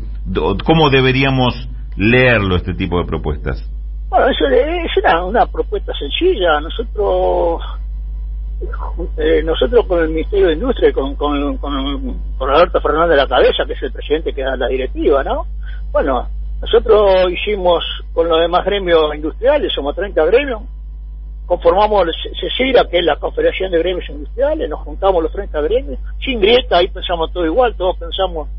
cómo 0.64 0.92
deberíamos 0.92 1.56
leerlo 1.96 2.56
este 2.56 2.76
tipo 2.76 3.00
de 3.00 3.06
propuestas? 3.08 3.68
Bueno, 4.10 4.28
eso 4.28 4.46
es 4.46 5.26
una, 5.26 5.48
propuesta 5.48 5.92
sencilla. 5.98 6.60
Nosotros 6.62 7.64
eh, 9.18 9.42
nosotros 9.44 9.88
con 9.88 10.04
el 10.04 10.10
Ministerio 10.10 10.50
de 10.50 10.54
Industria, 10.54 10.94
con, 10.94 11.16
con, 11.16 11.58
con, 11.58 11.98
con 12.38 12.50
Fernández 12.80 13.10
de 13.10 13.16
la 13.16 13.28
cabeza, 13.28 13.66
que 13.66 13.74
es 13.74 13.82
el 13.82 13.92
presidente 13.92 14.34
que 14.34 14.44
da 14.44 14.56
la 14.56 14.68
directiva, 14.68 15.24
¿no? 15.24 15.48
Bueno, 15.92 16.28
nosotros 16.62 17.32
hicimos 17.32 17.84
con 18.14 18.30
los 18.30 18.40
demás 18.40 18.64
gremios 18.66 19.16
industriales, 19.16 19.74
somos 19.74 19.96
30 19.96 20.26
gremios, 20.26 20.62
conformamos 21.48 22.06
CECIRA, 22.39 22.88
que 22.88 23.00
es 23.00 23.06
la 23.06 23.16
Confederación 23.16 23.72
de 23.72 23.80
Gremios 23.80 24.08
Industriales, 24.10 24.70
nos 24.70 24.82
juntamos 24.82 25.24
los 25.24 25.32
30 25.32 25.62
gremios, 25.62 26.00
sin 26.24 26.39
grieta, 26.39 26.77
ahí 26.77 26.89
pensamos 26.89 27.34
todo 27.34 27.46
igual, 27.46 27.74
todos 27.75 27.98
pensamos 27.98 28.50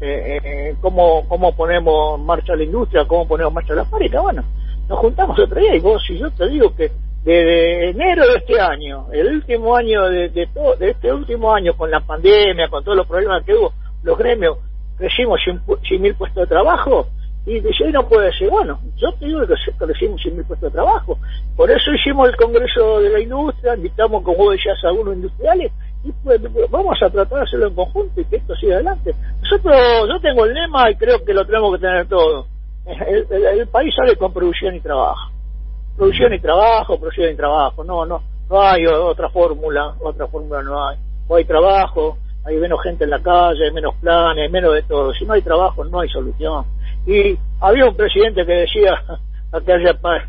eh, 0.00 0.40
eh, 0.42 0.76
cómo, 0.80 1.28
cómo 1.28 1.54
ponemos 1.54 2.18
en 2.18 2.26
marcha 2.26 2.56
la 2.56 2.64
industria, 2.64 3.04
cómo 3.06 3.28
ponemos 3.28 3.50
en 3.50 3.54
marcha 3.54 3.74
la 3.74 3.84
fábrica, 3.84 4.20
bueno, 4.20 4.42
nos 4.88 4.98
juntamos 4.98 5.38
otro 5.38 5.60
día 5.60 5.76
y 5.76 5.80
vos, 5.80 6.02
si 6.04 6.18
yo 6.18 6.30
te 6.30 6.48
digo 6.48 6.74
que 6.74 6.90
de 7.24 7.90
enero 7.90 8.26
de 8.26 8.38
este 8.38 8.58
año, 8.58 9.06
el 9.12 9.26
último 9.26 9.76
año 9.76 10.08
de, 10.08 10.30
de, 10.30 10.46
todo, 10.46 10.74
de 10.76 10.90
este 10.90 11.12
último 11.12 11.52
año, 11.52 11.76
con 11.76 11.90
la 11.90 12.00
pandemia, 12.00 12.68
con 12.68 12.82
todos 12.82 12.96
los 12.96 13.06
problemas 13.06 13.44
que 13.44 13.54
hubo, 13.54 13.72
los 14.02 14.16
gremios 14.16 14.58
crecimos 14.98 15.40
sin, 15.44 16.02
mil 16.02 16.14
puestos 16.14 16.42
de 16.42 16.46
trabajo, 16.46 17.06
y 17.48 17.60
dice, 17.60 17.90
no 17.92 18.06
puede 18.08 18.32
ser, 18.32 18.50
bueno, 18.50 18.78
yo 18.96 19.12
te 19.14 19.26
digo 19.26 19.40
que 19.46 19.54
crecimos 19.78 20.20
sin 20.22 20.36
mil 20.36 20.44
puestos 20.44 20.70
de 20.70 20.74
trabajo. 20.74 21.18
Por 21.56 21.70
eso 21.70 21.92
hicimos 21.92 22.28
el 22.28 22.36
Congreso 22.36 23.00
de 23.00 23.10
la 23.10 23.20
Industria, 23.20 23.74
invitamos, 23.74 24.22
como 24.22 24.36
vos 24.36 24.52
decías, 24.52 24.76
a 24.84 24.88
algunos 24.88 25.14
industriales, 25.14 25.72
y 26.04 26.12
pues, 26.22 26.40
vamos 26.70 27.02
a 27.02 27.10
tratar 27.10 27.38
de 27.38 27.44
hacerlo 27.44 27.68
en 27.68 27.74
conjunto 27.74 28.20
y 28.20 28.24
que 28.26 28.36
esto 28.36 28.54
siga 28.56 28.74
adelante. 28.74 29.14
Nosotros, 29.40 29.76
yo 30.08 30.20
tengo 30.20 30.44
el 30.44 30.54
lema 30.54 30.90
y 30.90 30.96
creo 30.96 31.24
que 31.24 31.32
lo 31.32 31.44
tenemos 31.46 31.74
que 31.74 31.80
tener 31.80 32.06
todo. 32.06 32.46
el 32.86 33.68
país 33.68 33.94
sale 33.96 34.16
con 34.16 34.32
producción 34.32 34.74
y 34.74 34.80
trabajo 34.80 35.32
producción 35.98 36.32
y 36.32 36.38
trabajo, 36.38 36.96
producción 36.96 37.32
y 37.32 37.36
trabajo, 37.36 37.82
no, 37.82 38.06
no, 38.06 38.22
no 38.48 38.62
hay 38.62 38.86
otra 38.86 39.28
fórmula, 39.30 39.94
otra 40.00 40.28
fórmula 40.28 40.62
no 40.62 40.88
hay. 40.88 40.96
O 41.26 41.36
hay 41.36 41.44
trabajo, 41.44 42.16
hay 42.44 42.56
menos 42.56 42.82
gente 42.82 43.04
en 43.04 43.10
la 43.10 43.20
calle, 43.20 43.64
hay 43.64 43.72
menos 43.72 43.94
planes, 43.96 44.50
menos 44.50 44.74
de 44.74 44.82
todo. 44.82 45.12
Si 45.14 45.24
no 45.24 45.34
hay 45.34 45.42
trabajo, 45.42 45.84
no 45.84 46.00
hay 46.00 46.08
solución. 46.08 46.64
Y 47.06 47.38
había 47.60 47.86
un 47.86 47.96
presidente 47.96 48.44
que 48.44 48.52
decía 48.52 49.02
que 49.66 49.72
haya 49.72 49.94
paz. 49.94 50.22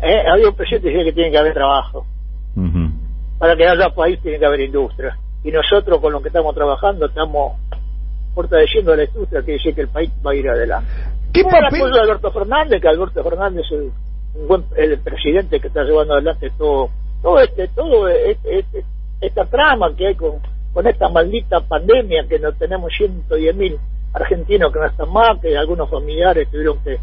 ¿Eh? 0.00 0.24
Había 0.30 0.48
un 0.48 0.56
presidente 0.56 0.88
que 0.88 0.94
decía 0.94 1.10
que 1.10 1.14
tiene 1.14 1.30
que 1.30 1.38
haber 1.38 1.54
trabajo. 1.54 2.06
Para 3.38 3.54
que 3.54 3.66
haya 3.66 3.90
país 3.90 4.20
tiene 4.22 4.38
que 4.38 4.46
haber 4.46 4.60
industria. 4.60 5.16
Y 5.44 5.50
nosotros 5.50 6.00
con 6.00 6.12
lo 6.12 6.20
que 6.20 6.28
estamos 6.28 6.54
trabajando 6.54 7.06
estamos 7.06 7.52
fortaleciendo 8.34 8.94
la 8.96 9.04
industria 9.04 9.42
que 9.42 9.52
dice 9.52 9.74
que 9.74 9.82
el 9.82 9.88
país 9.88 10.10
va 10.24 10.32
a 10.32 10.34
ir 10.34 10.48
adelante. 10.48 10.90
¿Qué 11.32 11.42
papel? 11.44 11.92
de 11.92 12.00
Alberto 12.00 12.30
Fernández, 12.32 12.80
que 12.80 12.88
Alberto 12.88 13.22
Fernández 13.22 13.64
es 13.66 13.72
un 13.72 14.48
buen 14.48 14.64
el 14.76 14.98
presidente 15.00 15.60
que 15.60 15.68
está 15.68 15.82
llevando 15.84 16.14
adelante 16.14 16.50
todo 16.58 16.90
todo 17.22 17.40
este 17.40 17.68
todo 17.68 18.08
este, 18.08 18.58
este, 18.58 18.84
esta 19.20 19.44
trama 19.44 19.94
que 19.96 20.08
hay 20.08 20.14
con 20.14 20.40
con 20.72 20.86
esta 20.86 21.08
maldita 21.08 21.60
pandemia 21.60 22.26
que 22.28 22.38
no 22.38 22.52
tenemos 22.52 22.92
110 22.94 23.56
mil 23.56 23.78
argentinos 24.12 24.70
que 24.70 24.78
no 24.78 24.84
están 24.84 25.10
más 25.10 25.38
que 25.40 25.56
algunos 25.56 25.88
familiares 25.88 26.50
tuvieron 26.50 26.78
que 26.84 26.98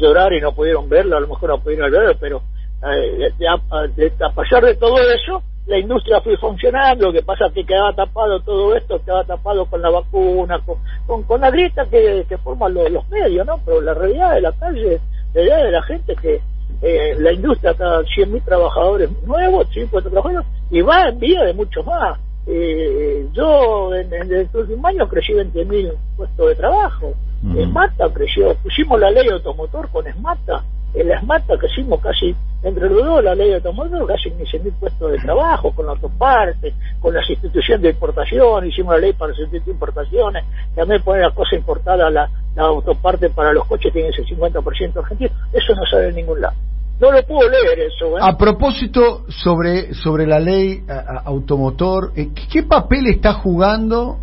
llorar 0.00 0.32
y 0.32 0.40
no 0.40 0.52
pudieron 0.52 0.88
verlo 0.88 1.16
a 1.16 1.20
lo 1.20 1.26
mejor 1.26 1.50
no 1.50 1.58
pudieron 1.58 1.90
verlo 1.90 2.14
pero 2.20 2.42
eh, 2.84 3.32
a, 3.48 4.30
pesar 4.30 4.64
de 4.64 4.76
todo 4.76 4.96
eso 4.98 5.42
la 5.66 5.78
industria 5.78 6.20
fue 6.20 6.36
funcionando, 6.36 7.06
lo 7.06 7.12
que 7.12 7.22
pasa 7.22 7.46
es 7.46 7.52
que 7.52 7.66
quedaba 7.66 7.92
tapado 7.92 8.40
todo 8.40 8.76
esto, 8.76 9.02
quedaba 9.04 9.24
tapado 9.24 9.66
con 9.66 9.82
la 9.82 9.90
vacuna, 9.90 10.60
con, 11.06 11.24
con, 11.24 11.40
la 11.40 11.50
grieta 11.50 11.84
que, 11.86 12.24
que 12.28 12.38
forman 12.38 12.72
los, 12.74 13.08
medios, 13.08 13.44
¿no? 13.44 13.58
Pero 13.64 13.80
la 13.80 13.92
realidad 13.92 14.34
de 14.34 14.40
la 14.42 14.52
calle, 14.52 15.00
la 15.34 15.34
realidad 15.34 15.64
de 15.64 15.70
la 15.72 15.82
gente 15.82 16.14
que 16.22 16.40
eh, 16.82 17.14
la 17.18 17.32
industria 17.32 17.70
está 17.72 18.00
100.000 18.00 18.44
trabajadores 18.44 19.10
nuevos, 19.24 19.68
50 19.72 20.10
trabajadores, 20.10 20.46
y 20.70 20.80
va 20.80 21.08
en 21.08 21.18
vía 21.18 21.42
de 21.44 21.54
muchos 21.54 21.84
más. 21.86 22.18
Eh, 22.46 23.26
yo 23.32 23.94
en, 23.94 24.12
en, 24.12 24.32
el 24.32 24.48
último 24.52 24.86
año 24.86 25.08
crecí 25.08 25.32
20.000 25.32 25.92
puestos 26.16 26.48
de 26.48 26.54
trabajo. 26.54 27.14
Esmata 27.56 28.08
creció, 28.12 28.54
pusimos 28.56 28.98
la 28.98 29.10
ley 29.10 29.28
automotor 29.28 29.88
con 29.90 30.06
Esmata, 30.06 30.64
en 30.94 31.08
la 31.08 31.16
Esmata 31.16 31.58
crecimos 31.58 32.00
casi, 32.00 32.34
entre 32.62 32.88
los 32.88 33.04
dos, 33.04 33.22
la 33.22 33.34
ley 33.34 33.48
de 33.48 33.54
automotor, 33.56 34.06
casi 34.06 34.30
15.000 34.30 34.72
puestos 34.80 35.12
de 35.12 35.18
trabajo, 35.18 35.72
con 35.74 35.86
la 35.86 35.92
autoparte, 35.92 36.74
con 37.00 37.14
las 37.14 37.28
instituciones 37.28 37.82
de 37.82 37.90
importación, 37.90 38.66
hicimos 38.66 38.94
la 38.94 39.00
ley 39.00 39.12
para 39.12 39.32
las 39.32 39.66
importaciones, 39.66 40.44
también 40.74 41.02
poner 41.02 41.22
la 41.22 41.30
cosa 41.32 41.56
importada, 41.56 42.10
la, 42.10 42.28
la 42.54 42.62
autoparte 42.62 43.30
para 43.30 43.52
los 43.52 43.66
coches 43.66 43.92
tiene 43.92 44.08
ese 44.08 44.24
50% 44.24 44.96
argentino, 44.96 45.30
eso 45.52 45.74
no 45.74 45.84
sale 45.86 46.08
en 46.08 46.16
ningún 46.16 46.40
lado. 46.40 46.56
No 46.98 47.12
lo 47.12 47.22
puedo 47.24 47.48
leer 47.50 47.78
eso. 47.80 48.16
¿eh? 48.16 48.22
A 48.22 48.38
propósito 48.38 49.24
sobre, 49.28 49.92
sobre 49.92 50.26
la 50.26 50.40
ley 50.40 50.82
automotor, 51.24 52.12
eh, 52.16 52.30
¿qué, 52.50 52.62
papel 52.62 53.08
está 53.08 53.34
jugando 53.34 54.18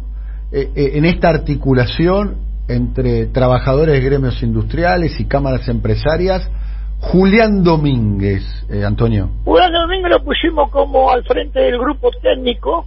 eh, 0.51 0.72
en 0.75 1.05
esta 1.05 1.29
articulación 1.29 2.52
entre 2.67 3.27
trabajadores 3.27 3.96
de 3.96 4.01
gremios 4.01 4.41
industriales 4.41 5.20
y 5.20 5.25
cámaras 5.25 5.67
empresarias? 5.67 6.50
Julián 7.00 7.63
Domínguez, 7.63 8.43
Antonio. 8.86 9.29
Julián 9.43 9.74
Domínguez 9.74 10.12
lo 10.12 10.24
pusimos 10.24 10.72
como 10.72 11.12
al 11.12 11.24
frente 11.25 11.60
del 11.60 11.77
grupo 11.77 12.10
técnico, 12.22 12.86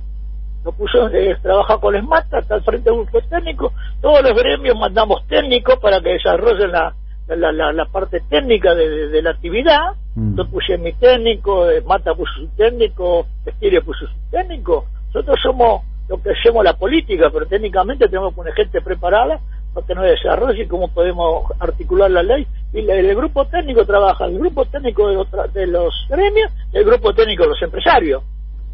lo 0.65 0.73
puso, 0.73 1.09
eh, 1.11 1.37
trabaja 1.43 1.79
con 1.79 1.95
SMATA, 1.95 2.39
está 2.39 2.55
al 2.55 2.65
frente 2.65 2.91
del 2.91 3.01
grupo 3.03 3.21
técnico, 3.29 3.73
todos 4.01 4.23
los 4.23 4.33
gremios 4.35 4.75
mandamos 4.79 5.27
técnicos 5.29 5.79
para 5.81 6.01
que 6.01 6.15
desarrollen 6.15 6.73
la, 6.73 6.95
la, 7.29 7.53
la, 7.53 7.73
la 7.73 7.85
parte 7.87 8.21
técnica 8.29 8.75
de, 8.75 9.09
de, 9.09 9.23
la 9.23 9.31
actividad. 9.31 9.93
Mm. 10.15 10.37
Yo 10.37 10.49
puse 10.49 10.79
mi 10.79 10.93
técnico, 10.95 11.69
eh, 11.69 11.83
Mata 11.87 12.15
puso 12.15 12.33
su 12.41 12.49
técnico, 12.57 13.27
Estiria 13.45 13.81
puso 13.81 14.07
su 14.07 14.31
técnico. 14.31 14.87
Nosotros 15.09 15.39
somos 15.43 15.83
lo 16.09 16.23
que 16.23 16.31
hacemos 16.31 16.65
la 16.65 16.75
política, 16.75 17.31
pero 17.33 17.47
técnicamente 17.47 18.07
tenemos 18.07 18.31
que 18.31 18.37
poner 18.37 18.55
gente 18.55 18.81
preparada 18.81 19.41
para 19.77 19.87
que 19.87 19.95
nos 19.95 20.05
desarrolle 20.05 20.67
cómo 20.69 20.89
podemos 20.89 21.53
articular 21.61 22.11
la 22.11 22.23
ley. 22.23 22.47
Y 22.73 22.79
el, 22.79 23.15
grupo 23.15 23.45
técnico 23.47 23.85
trabaja, 23.85 24.25
el 24.25 24.39
grupo 24.39 24.65
técnico 24.65 25.07
de 25.09 25.15
los, 25.17 25.31
de 25.53 25.67
los 25.67 25.95
gremios 26.09 26.51
y 26.73 26.79
el 26.79 26.85
grupo 26.85 27.13
técnico 27.13 27.43
de 27.43 27.51
los 27.51 27.63
empresarios. 27.63 28.23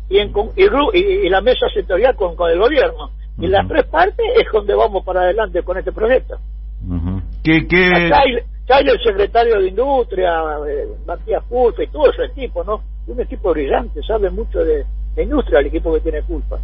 Y, 0.08 0.18
en, 0.18 0.32
y, 0.54 1.28
la 1.28 1.40
mesa 1.40 1.66
sectorial 1.74 2.14
con, 2.14 2.36
con 2.36 2.50
el 2.52 2.58
gobierno. 2.60 3.10
Y 3.38 3.48
las 3.48 3.66
tres 3.66 3.84
partes 3.86 4.24
es 4.36 4.46
donde 4.52 4.74
vamos 4.74 5.04
para 5.04 5.22
adelante 5.22 5.62
con 5.64 5.76
este 5.76 5.90
proyecto. 5.90 6.38
¿Qué, 7.42 7.66
qué... 7.66 8.10
el 8.68 9.02
secretario 9.02 9.58
de 9.58 9.68
Industria, 9.68 10.40
eh, 10.68 10.86
Matías 11.04 11.42
Pulpa 11.48 11.82
y 11.82 11.88
todo 11.88 12.12
ese 12.12 12.26
equipo, 12.26 12.62
¿no? 12.62 12.80
Un 13.08 13.20
equipo 13.20 13.50
brillante, 13.50 14.00
sabe 14.06 14.30
mucho 14.30 14.60
de, 14.60 14.84
industria 15.20 15.58
el 15.58 15.66
equipo 15.66 15.92
que 15.94 16.00
tiene 16.00 16.22
culpa. 16.22 16.60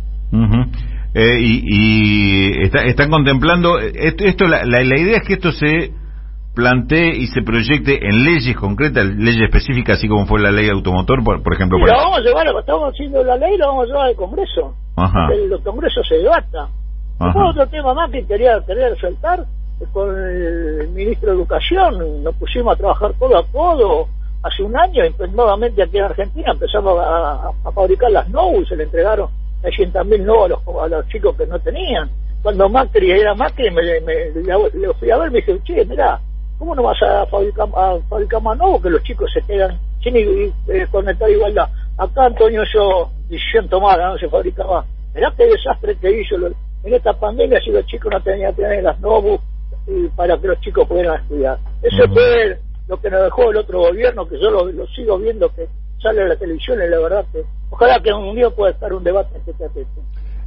Eh, 1.14 1.36
y, 1.40 1.62
y 1.64 2.62
está, 2.64 2.82
están 2.84 3.10
contemplando, 3.10 3.78
esto, 3.78 4.24
esto 4.24 4.46
la, 4.46 4.64
la, 4.64 4.82
idea 4.82 5.18
es 5.18 5.26
que 5.26 5.34
esto 5.34 5.52
se 5.52 5.92
plantee 6.54 7.16
y 7.16 7.28
se 7.28 7.42
proyecte 7.42 8.06
en 8.06 8.24
leyes 8.24 8.56
concretas, 8.56 9.06
leyes 9.06 9.42
específicas, 9.44 9.98
así 9.98 10.08
como 10.08 10.26
fue 10.26 10.40
la 10.40 10.50
ley 10.50 10.68
automotor, 10.68 11.24
por, 11.24 11.42
por 11.42 11.54
ejemplo. 11.54 11.78
Lo 11.78 11.86
vamos 11.86 12.18
a 12.18 12.20
llevar, 12.20 12.46
estamos 12.58 12.92
haciendo 12.92 13.22
la 13.24 13.36
ley, 13.36 13.56
lo 13.56 13.68
vamos 13.68 13.84
a 13.84 13.86
llevar 13.86 14.06
al 14.08 14.16
Congreso. 14.16 14.74
Ajá. 14.96 15.28
El, 15.32 15.62
Congreso 15.62 16.02
se 16.02 16.16
debata. 16.16 16.68
otro 17.20 17.66
tema 17.68 17.94
más 17.94 18.10
que 18.10 18.26
quería, 18.26 18.60
quería 18.66 18.90
resaltar 18.90 19.44
con 19.92 20.08
el 20.10 20.88
ministro 20.88 21.30
de 21.30 21.36
Educación, 21.36 22.24
nos 22.24 22.34
pusimos 22.34 22.74
a 22.74 22.76
trabajar 22.76 23.12
codo 23.18 23.38
a 23.38 23.46
codo 23.46 24.08
hace 24.42 24.62
un 24.62 24.76
año, 24.76 25.04
y 25.04 25.10
pues, 25.10 25.32
nuevamente 25.32 25.82
aquí 25.82 25.98
en 25.98 26.04
Argentina 26.04 26.52
empezamos 26.52 26.98
a, 27.00 27.52
fabricar 27.72 28.10
las 28.10 28.28
NOU, 28.28 28.64
se 28.66 28.76
le 28.76 28.84
entregaron 28.84 29.28
600.000 29.62 30.20
NOU 30.20 30.44
a 30.44 30.48
los, 30.48 30.60
a 30.82 30.88
los 30.88 31.08
chicos 31.08 31.36
que 31.36 31.46
no 31.46 31.58
tenían. 31.60 32.10
Cuando 32.42 32.68
Macri 32.68 33.10
era 33.10 33.34
Macri, 33.34 33.70
me, 33.70 34.00
me, 34.00 34.30
le, 34.30 34.94
fui 34.94 35.10
a 35.10 35.18
ver, 35.18 35.30
me 35.30 35.38
dije, 35.38 35.58
che, 35.64 35.84
mira, 35.84 36.20
¿cómo 36.58 36.74
no 36.74 36.82
vas 36.82 37.02
a 37.02 37.26
fabricar, 37.26 37.68
a 37.74 37.98
fabricar 38.08 38.42
más 38.42 38.56
NOU 38.58 38.80
que 38.80 38.90
los 38.90 39.02
chicos 39.02 39.30
se 39.32 39.42
quedan 39.42 39.78
sin 40.02 40.16
eh, 40.16 40.52
conectar 40.90 41.28
igualdad? 41.30 41.68
Acá, 41.96 42.26
Antonio, 42.26 42.62
yo, 42.72 43.10
decisión 43.28 43.68
tomada, 43.68 44.10
no 44.10 44.18
se 44.18 44.28
fabricaba. 44.28 44.84
Mirá 45.14 45.32
qué 45.36 45.46
desastre 45.46 45.96
que 45.96 46.20
hizo 46.20 46.36
en 46.36 46.94
esta 46.94 47.12
pandemia 47.12 47.60
si 47.60 47.70
los 47.70 47.84
chicos 47.86 48.12
no 48.12 48.22
tenían, 48.22 48.54
tener 48.54 48.82
las 48.82 49.00
NOU 49.00 49.40
para 50.14 50.38
que 50.38 50.48
los 50.48 50.60
chicos 50.60 50.86
pudieran 50.86 51.20
estudiar. 51.20 51.58
Eso 51.82 52.08
fue 52.12 52.58
lo 52.88 53.00
que 53.00 53.10
nos 53.10 53.22
dejó 53.22 53.50
el 53.50 53.58
otro 53.58 53.80
gobierno, 53.80 54.26
que 54.28 54.40
yo 54.40 54.50
lo, 54.50 54.86
sigo 54.88 55.18
viendo 55.18 55.52
que 55.54 55.68
sale 56.02 56.22
a 56.22 56.28
la 56.28 56.36
televisión 56.36 56.78
y 56.84 56.88
la 56.88 56.98
verdad 57.00 57.24
que 57.32 57.42
ojalá 57.70 58.00
que 58.00 58.12
un 58.12 58.34
día 58.34 58.50
pueda 58.50 58.72
estar 58.72 58.92
un 58.92 59.04
debate 59.04 59.36
en 59.36 59.42
este 59.46 59.80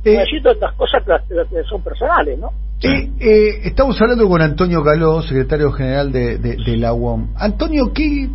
eh, 0.03 0.17
Necesito 0.17 0.51
estas 0.51 0.73
cosas 0.73 1.03
que, 1.05 1.63
son 1.69 1.83
personales, 1.83 2.39
¿no? 2.39 2.51
Eh, 2.83 3.59
estamos 3.63 4.01
hablando 4.01 4.27
con 4.27 4.41
Antonio 4.41 4.83
Caló, 4.83 5.21
secretario 5.21 5.71
general 5.71 6.11
de, 6.11 6.39
de, 6.39 6.77
la 6.77 6.93
UOM. 6.93 7.35
Antonio, 7.37 7.91
¿qué, 7.93 8.27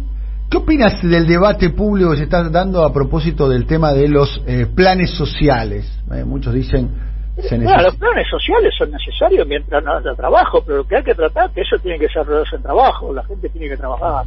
¿qué 0.48 0.56
opinas 0.56 1.02
del 1.02 1.26
debate 1.26 1.70
público 1.70 2.12
que 2.12 2.18
se 2.18 2.22
está 2.24 2.48
dando 2.48 2.84
a 2.84 2.92
propósito 2.92 3.48
del 3.48 3.66
tema 3.66 3.92
de 3.92 4.06
los 4.06 4.40
eh, 4.46 4.66
planes 4.72 5.10
sociales? 5.10 5.90
Eh, 6.12 6.24
muchos 6.24 6.54
dicen 6.54 7.06
los 7.36 7.96
planes 7.96 8.26
sociales 8.30 8.72
son 8.78 8.90
necesarios 8.90 9.46
mientras 9.46 9.84
no 9.84 9.96
haya 9.96 10.14
trabajo, 10.14 10.62
pero 10.64 10.78
lo 10.78 10.84
que 10.84 10.96
hay 10.96 11.04
que 11.04 11.14
tratar 11.14 11.50
que 11.50 11.60
eso 11.60 11.76
tiene 11.82 11.98
que 11.98 12.08
ser 12.08 12.24
en 12.52 12.62
trabajo, 12.62 13.12
la 13.12 13.24
gente 13.24 13.48
tiene 13.50 13.68
que 13.68 13.76
trabajar. 13.76 14.24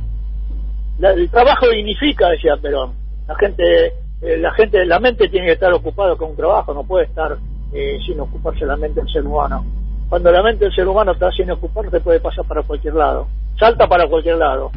El 1.01 1.29
trabajo 1.29 1.69
dignifica, 1.69 2.29
decía 2.29 2.57
Perón. 2.57 2.93
La 3.27 3.35
gente 3.35 3.93
eh, 4.21 4.37
la 4.37 4.51
gente, 4.51 4.85
la 4.85 4.99
mente 4.99 5.29
tiene 5.29 5.47
que 5.47 5.53
estar 5.53 5.71
ocupada 5.71 6.15
con 6.17 6.31
un 6.31 6.35
trabajo, 6.35 6.73
no 6.73 6.83
puede 6.83 7.05
estar 7.05 7.37
eh, 7.73 7.97
sin 8.05 8.19
ocuparse 8.19 8.65
la 8.65 8.75
mente 8.75 8.99
del 8.99 9.09
ser 9.09 9.25
humano. 9.25 9.65
Cuando 10.09 10.31
la 10.31 10.43
mente 10.43 10.65
del 10.65 10.75
ser 10.75 10.87
humano 10.87 11.13
está 11.13 11.31
sin 11.31 11.49
ocuparse 11.51 12.01
puede 12.01 12.19
pasar 12.19 12.43
para 12.45 12.63
cualquier 12.63 12.95
lado, 12.95 13.27
salta 13.57 13.87
para 13.87 14.07
cualquier 14.07 14.37
lado, 14.37 14.71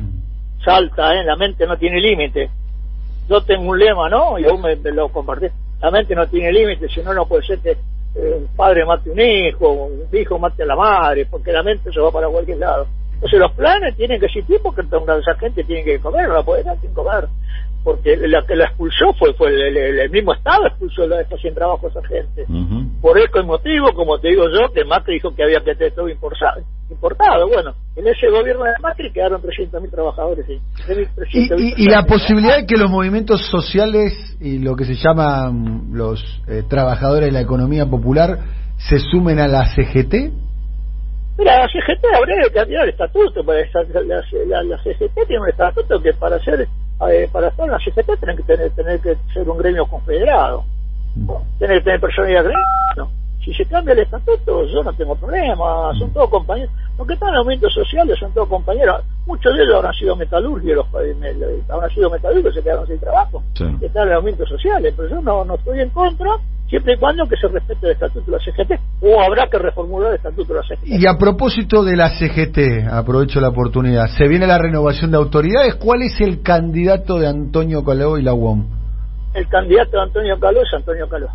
salta, 0.64 1.12
¿eh? 1.14 1.24
la 1.24 1.34
mente 1.36 1.66
no 1.66 1.76
tiene 1.76 2.00
límite. 2.00 2.50
Yo 3.28 3.40
tengo 3.40 3.70
un 3.70 3.78
lema, 3.78 4.08
¿no? 4.08 4.38
Y 4.38 4.44
aún 4.44 4.60
me, 4.60 4.76
me 4.76 4.92
lo 4.92 5.08
compartí. 5.08 5.46
La 5.80 5.90
mente 5.90 6.14
no 6.14 6.28
tiene 6.28 6.52
límite, 6.52 6.88
si 6.88 7.02
no, 7.02 7.12
no 7.12 7.26
puede 7.26 7.44
ser 7.44 7.58
que 7.58 7.70
eh, 8.14 8.36
un 8.36 8.46
padre 8.54 8.84
mate 8.84 9.10
un 9.10 9.20
hijo, 9.20 9.72
un 9.72 10.08
hijo 10.12 10.38
mate 10.38 10.62
a 10.62 10.66
la 10.66 10.76
madre, 10.76 11.26
porque 11.26 11.50
la 11.50 11.64
mente 11.64 11.90
se 11.92 11.98
va 11.98 12.12
para 12.12 12.28
cualquier 12.28 12.58
lado. 12.58 12.86
Entonces 13.22 13.38
los 13.38 13.52
planes 13.52 13.96
tienen 13.96 14.18
que 14.18 14.26
existir 14.26 14.58
porque 14.60 14.80
esa 14.80 15.34
gente 15.38 15.62
tiene 15.62 15.84
que 15.84 16.00
comer, 16.00 16.26
no 16.26 16.34
la 16.34 16.42
puede 16.42 16.64
dar 16.64 16.76
sin 16.80 16.92
comer. 16.92 17.28
Porque 17.84 18.16
la 18.16 18.44
que 18.44 18.56
la 18.56 18.64
expulsó 18.64 19.12
fue 19.16 19.32
fue 19.34 19.48
el, 19.50 19.76
el, 19.76 19.98
el 20.00 20.10
mismo 20.10 20.34
Estado 20.34 20.66
expulsó 20.66 21.06
la 21.06 21.20
esta 21.20 21.36
sin 21.36 21.54
trabajo 21.54 21.86
a 21.86 21.90
esa 21.90 22.02
gente. 22.04 22.46
Por 23.00 23.18
ese 23.18 23.42
motivo, 23.42 23.92
como 23.94 24.18
te 24.18 24.28
digo 24.28 24.44
yo, 24.50 24.72
que 24.72 24.84
Macri 24.84 25.14
dijo 25.14 25.32
que 25.36 25.44
había 25.44 25.60
que 25.60 25.76
tener 25.76 25.94
todo 25.94 26.08
importado. 26.08 26.62
importado. 26.90 27.46
Bueno, 27.48 27.74
en 27.94 28.08
ese 28.08 28.28
gobierno 28.28 28.64
de 28.64 28.72
Macri 28.80 29.12
quedaron 29.12 29.40
300.000 29.40 29.90
trabajadores. 29.90 30.44
Y, 30.48 30.60
y, 31.38 31.74
y, 31.76 31.88
la 31.88 32.02
posibilidad 32.02 32.56
de 32.56 32.66
que 32.66 32.76
los 32.76 32.90
movimientos 32.90 33.46
sociales 33.48 34.36
y 34.40 34.58
lo 34.58 34.74
que 34.74 34.84
se 34.84 34.94
llaman 34.94 35.90
los 35.92 36.42
eh, 36.48 36.64
trabajadores 36.68 37.26
de 37.26 37.32
la 37.32 37.40
economía 37.40 37.86
popular 37.86 38.38
se 38.78 38.98
sumen 38.98 39.38
a 39.38 39.46
la 39.46 39.64
CGT? 39.66 40.41
Mira, 41.38 41.60
la 41.60 41.68
CGT 41.68 42.04
habría 42.14 42.42
que 42.44 42.52
cambiar 42.52 42.84
el 42.84 42.90
estatuto. 42.90 43.42
La, 43.42 44.22
la, 44.46 44.62
la, 44.62 44.78
CGT 44.82 45.26
tiene 45.26 45.40
un 45.40 45.48
estatuto 45.48 46.00
que 46.02 46.12
para 46.14 46.38
ser 46.40 46.68
eh, 47.10 47.28
para 47.32 47.48
estar 47.48 47.66
en 47.66 47.72
la 47.72 47.78
CGT 47.78 48.18
tienen 48.18 48.36
que 48.36 48.42
tener, 48.42 48.70
tener 48.72 49.00
que 49.00 49.16
ser 49.32 49.48
un 49.48 49.58
gremio 49.58 49.86
confederado. 49.86 50.64
Tiene 51.58 51.74
que 51.74 51.80
tener 51.80 52.00
personalidad 52.00 52.44
gremio. 52.44 53.10
Si 53.44 53.52
se 53.54 53.64
cambia 53.66 53.92
el 53.92 53.98
estatuto, 54.00 54.64
yo 54.66 54.82
no 54.84 54.92
tengo 54.92 55.16
problema. 55.16 55.92
Son 55.98 56.12
todos 56.12 56.30
compañeros. 56.30 56.72
Los 56.96 57.06
que 57.06 57.14
están 57.14 57.30
en 57.30 57.36
aumentos 57.36 57.74
sociales 57.74 58.16
son 58.18 58.32
todos 58.32 58.48
compañeros. 58.48 59.02
Muchos 59.26 59.56
de 59.56 59.64
ellos 59.64 59.76
habrán 59.76 59.94
sido 59.94 60.14
metalúrgicos, 60.14 60.86
habrán 61.68 61.90
sido 61.90 62.08
metalúrgicos 62.08 62.54
se 62.54 62.62
quedaron 62.62 62.86
sin 62.86 63.00
trabajo. 63.00 63.42
Están 63.80 64.08
en 64.08 64.14
aumentos 64.14 64.48
sociales. 64.48 64.94
Pero 64.96 65.08
yo 65.08 65.20
no, 65.22 65.44
no 65.44 65.54
estoy 65.56 65.80
en 65.80 65.90
contra 65.90 66.30
siempre 66.72 66.94
y 66.94 66.96
cuando 66.96 67.28
que 67.28 67.36
se 67.36 67.48
respete 67.48 67.84
el 67.84 67.92
estatuto 67.92 68.30
de 68.30 68.32
la 68.32 68.38
CGT 68.38 68.80
o 69.02 69.20
habrá 69.20 69.46
que 69.50 69.58
reformular 69.58 70.12
el 70.12 70.16
estatuto 70.16 70.54
de 70.54 70.60
la 70.60 70.66
CGT. 70.66 70.86
Y 70.86 71.06
a 71.06 71.18
propósito 71.18 71.84
de 71.84 71.96
la 71.96 72.08
CGT, 72.08 72.88
aprovecho 72.90 73.42
la 73.42 73.48
oportunidad, 73.50 74.06
se 74.06 74.26
viene 74.26 74.46
la 74.46 74.56
renovación 74.56 75.10
de 75.10 75.18
autoridades, 75.18 75.74
¿cuál 75.74 76.00
es 76.00 76.18
el 76.22 76.40
candidato 76.42 77.18
de 77.18 77.28
Antonio 77.28 77.84
Caló 77.84 78.16
y 78.16 78.22
la 78.22 78.32
UOM? 78.32 78.64
El 79.34 79.46
candidato 79.48 79.98
de 79.98 80.02
Antonio 80.02 80.40
Caló 80.40 80.62
es 80.62 80.72
Antonio 80.72 81.08
Caló. 81.10 81.28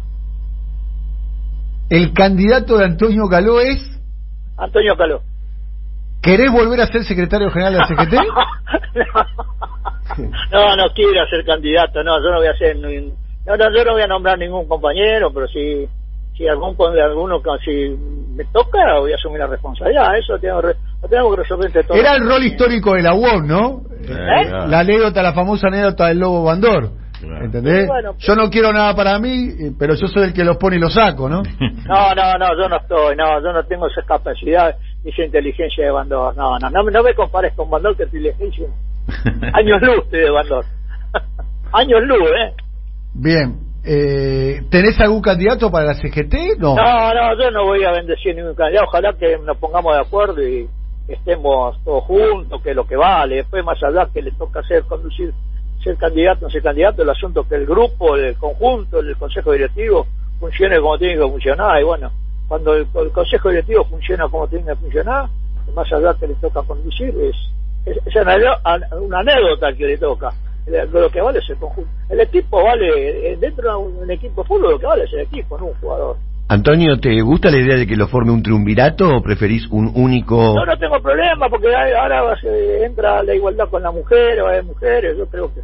¿El 1.91 2.13
candidato 2.13 2.79
de 2.79 2.85
Antonio 2.85 3.27
Caló 3.29 3.61
es? 3.61 4.01
Antonio 4.57 4.97
Caló. 4.97 5.21
¿Querés 6.23 6.51
volver 6.51 6.81
a 6.81 6.87
ser 6.87 7.03
secretario 7.03 7.51
general 7.51 7.73
de 7.73 7.79
la 7.79 7.85
CGT? 7.85 8.13
no, 10.51 10.75
no 10.75 10.83
quiero 10.95 11.27
ser 11.29 11.45
candidato, 11.45 12.03
no, 12.03 12.17
yo 12.23 12.31
no 12.31 12.37
voy 12.37 12.47
a 12.47 12.57
ser... 12.57 12.75
No, 13.47 13.55
no, 13.55 13.65
yo 13.75 13.85
no 13.85 13.93
voy 13.93 14.01
a 14.01 14.07
nombrar 14.07 14.37
ningún 14.37 14.67
compañero, 14.67 15.31
pero 15.33 15.47
si 15.47 15.87
si 16.37 16.47
algún 16.47 16.75
alguno 17.01 17.41
si 17.65 17.97
me 18.35 18.45
toca 18.53 18.99
voy 18.99 19.11
a 19.11 19.15
asumir 19.15 19.39
la 19.39 19.47
responsabilidad 19.47 20.15
eso 20.17 20.37
tengo, 20.39 20.61
lo 20.61 21.09
tengo 21.09 21.31
que 21.31 21.41
resolver 21.41 21.65
entre 21.65 21.83
todos 21.83 21.99
era 21.99 22.13
el 22.15 22.27
rol 22.27 22.43
histórico 22.43 22.93
de 22.93 23.01
la 23.01 23.15
UOM 23.15 23.47
¿no? 23.47 23.81
¿Eh? 24.03 24.49
la 24.67 24.79
anécdota 24.79 25.23
la 25.23 25.33
famosa 25.33 25.67
anécdota 25.67 26.05
del 26.07 26.19
lobo 26.19 26.43
bandor 26.43 26.91
¿entendés? 27.41 27.89
yo 28.19 28.35
no 28.35 28.51
quiero 28.51 28.71
nada 28.71 28.95
para 28.95 29.17
mí 29.17 29.49
pero 29.79 29.95
yo 29.95 30.07
soy 30.07 30.25
el 30.25 30.33
que 30.33 30.43
los 30.43 30.57
pone 30.57 30.75
y 30.75 30.79
los 30.79 30.93
saco 30.93 31.27
¿no? 31.27 31.41
no 31.87 32.13
no 32.13 32.33
no 32.37 32.61
yo 32.61 32.69
no 32.69 32.77
estoy 32.77 33.15
no 33.15 33.41
yo 33.41 33.51
no 33.51 33.63
tengo 33.63 33.87
esa 33.87 34.03
capacidad 34.03 34.75
ni 35.03 35.09
esa 35.09 35.23
inteligencia 35.23 35.85
de 35.85 35.91
bandor 35.91 36.37
no 36.37 36.59
no 36.59 36.69
no, 36.69 36.83
no 36.83 37.03
me 37.03 37.15
compares 37.15 37.55
con 37.55 37.67
bandor 37.71 37.97
que 37.97 38.03
inteligencia 38.03 38.67
años 39.53 39.81
luz 39.81 40.07
de 40.11 40.29
bandor 40.29 40.65
años 41.73 42.03
luz 42.03 42.29
eh 42.29 42.53
Bien. 43.17 43.57
Eh, 43.83 44.61
¿Tenés 44.69 44.99
algún 44.99 45.21
candidato 45.21 45.71
para 45.71 45.85
la 45.85 45.93
CGT? 45.95 46.59
No. 46.59 46.75
no, 46.75 47.13
no, 47.13 47.41
yo 47.41 47.49
no 47.51 47.65
voy 47.65 47.83
a 47.83 47.91
bendecir 47.91 48.35
ningún 48.35 48.53
candidato. 48.53 48.85
Ojalá 48.87 49.13
que 49.13 49.37
nos 49.39 49.57
pongamos 49.57 49.95
de 49.95 50.01
acuerdo 50.01 50.47
y 50.47 50.69
estemos 51.07 51.83
todos 51.83 52.03
juntos, 52.03 52.61
que 52.61 52.71
es 52.71 52.75
lo 52.75 52.85
que 52.85 52.95
vale. 52.95 53.37
Después, 53.37 53.63
más 53.65 53.81
allá 53.81 54.07
que 54.13 54.21
le 54.21 54.31
toca 54.33 54.59
hacer, 54.59 54.83
conducir, 54.83 55.33
ser 55.83 55.97
candidato 55.97 56.45
no 56.45 56.49
ser 56.51 56.61
candidato, 56.61 57.01
el 57.01 57.09
asunto 57.09 57.47
que 57.47 57.55
el 57.55 57.65
grupo, 57.65 58.15
el 58.15 58.35
conjunto, 58.35 58.99
el 58.99 59.17
consejo 59.17 59.51
directivo 59.51 60.05
funcione 60.39 60.79
como 60.79 60.97
tiene 60.99 61.15
que 61.15 61.29
funcionar. 61.29 61.81
Y 61.81 61.85
bueno, 61.85 62.11
cuando 62.47 62.75
el, 62.75 62.87
consejo 63.11 63.49
directivo 63.49 63.83
funciona 63.85 64.27
como 64.27 64.47
tiene 64.47 64.65
que 64.65 64.75
funcionar, 64.75 65.27
más 65.73 65.91
allá 65.91 66.13
que 66.19 66.27
le 66.27 66.35
toca 66.35 66.61
conducir, 66.61 67.15
es, 67.19 67.35
es, 67.85 67.97
es 68.05 68.15
una 69.01 69.19
anécdota 69.19 69.73
que 69.73 69.87
le 69.87 69.97
toca 69.97 70.29
lo 70.67 71.09
que 71.09 71.21
vale 71.21 71.39
es 71.39 71.49
el 71.49 71.57
conjunto. 71.57 71.89
El 72.09 72.19
equipo 72.19 72.63
vale, 72.63 73.31
eh, 73.31 73.37
dentro 73.37 73.69
de 73.69 73.75
un, 73.75 74.11
equipo 74.11 74.41
de 74.41 74.47
fútbol, 74.47 74.71
lo 74.71 74.79
que 74.79 74.85
vale 74.85 75.03
es 75.05 75.13
el 75.13 75.21
equipo, 75.21 75.57
no 75.57 75.67
un 75.67 75.73
jugador. 75.75 76.17
Antonio, 76.49 76.97
¿te 76.99 77.21
gusta 77.21 77.49
la 77.49 77.57
idea 77.57 77.75
de 77.75 77.85
que 77.85 77.95
lo 77.95 78.07
forme 78.07 78.31
un 78.31 78.41
triunvirato 78.41 79.17
o 79.17 79.21
preferís 79.21 79.67
un 79.69 79.91
único...? 79.95 80.55
No, 80.55 80.65
no 80.65 80.77
tengo 80.77 80.99
problema, 81.01 81.49
porque 81.49 81.67
ahora 81.75 82.37
entra 82.85 83.21
la 83.23 83.35
igualdad 83.35 83.67
con 83.69 83.83
la 83.83 83.91
mujer, 83.91 84.41
o 84.41 84.47
hay 84.47 84.61
mujeres, 84.63 85.17
yo 85.17 85.25
creo 85.27 85.53
que... 85.53 85.61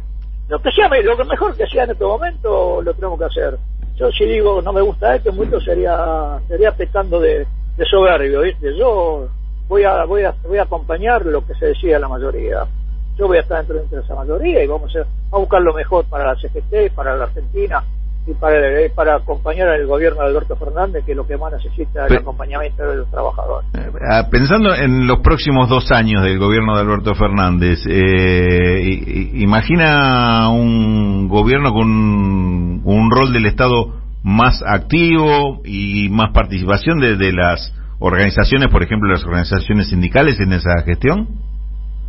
Lo 0.48 0.58
que 0.60 0.70
sea, 0.72 0.88
lo 0.88 1.16
que 1.16 1.24
mejor 1.24 1.56
que 1.56 1.66
sea 1.66 1.84
en 1.84 1.90
este 1.92 2.04
momento, 2.04 2.82
lo 2.82 2.92
tenemos 2.92 3.18
que 3.18 3.24
hacer. 3.24 3.58
Yo 3.96 4.10
si 4.10 4.24
digo 4.26 4.60
no 4.60 4.72
me 4.72 4.82
gusta 4.82 5.14
esto, 5.14 5.32
mucho 5.32 5.58
sería 5.60 6.38
sería 6.48 6.72
pecando 6.72 7.18
de, 7.18 7.46
de 7.76 7.84
soberbio, 7.86 8.42
¿viste? 8.42 8.76
Yo 8.76 9.28
voy 9.68 9.84
a, 9.84 10.04
voy 10.04 10.24
a 10.24 10.34
voy 10.46 10.58
a 10.58 10.64
acompañar 10.64 11.24
lo 11.24 11.46
que 11.46 11.54
se 11.54 11.66
decía 11.66 11.98
la 11.98 12.08
mayoría 12.08 12.66
yo 13.16 13.28
voy 13.28 13.38
a 13.38 13.40
estar 13.40 13.64
dentro, 13.66 13.98
de 13.98 14.04
esa 14.04 14.14
mayoría 14.14 14.64
y 14.64 14.66
vamos 14.66 14.92
a, 14.96 15.36
buscar 15.36 15.62
lo 15.62 15.72
mejor 15.74 16.04
para 16.06 16.26
la 16.26 16.36
CGT, 16.36 16.94
para 16.94 17.16
la 17.16 17.24
Argentina 17.24 17.82
y 18.26 18.32
para, 18.34 18.80
eh, 18.80 18.90
para 18.94 19.16
acompañar 19.16 19.68
al 19.68 19.86
gobierno 19.86 20.22
de 20.22 20.28
Alberto 20.28 20.56
Fernández, 20.56 21.04
que 21.04 21.12
es 21.12 21.16
lo 21.16 21.26
que 21.26 21.36
más 21.36 21.52
necesita 21.52 22.06
el 22.06 22.16
acompañamiento 22.16 22.82
de 22.82 22.96
los 22.96 23.10
trabajadores. 23.10 23.68
Eh, 23.74 23.90
ah, 24.10 24.28
pensando 24.30 24.74
en 24.74 25.06
los 25.06 25.18
próximos 25.20 25.68
dos 25.68 25.90
años 25.92 26.22
del 26.22 26.38
gobierno 26.38 26.74
de 26.74 26.80
Alberto 26.80 27.14
Fernández, 27.14 27.80
eh, 27.86 29.30
imagina 29.34 30.48
un 30.50 31.28
gobierno 31.28 31.72
con 31.72 31.88
un, 31.88 33.10
rol 33.10 33.32
del 33.32 33.46
Estado 33.46 34.00
más 34.22 34.62
activo 34.66 35.60
y 35.64 36.08
más 36.08 36.30
participación 36.32 36.98
de, 37.00 37.16
de 37.16 37.32
las 37.32 37.72
organizaciones, 37.98 38.68
por 38.68 38.82
ejemplo, 38.82 39.10
las 39.10 39.24
organizaciones 39.24 39.88
sindicales 39.88 40.40
en 40.40 40.52
esa 40.54 40.82
gestión? 40.84 41.43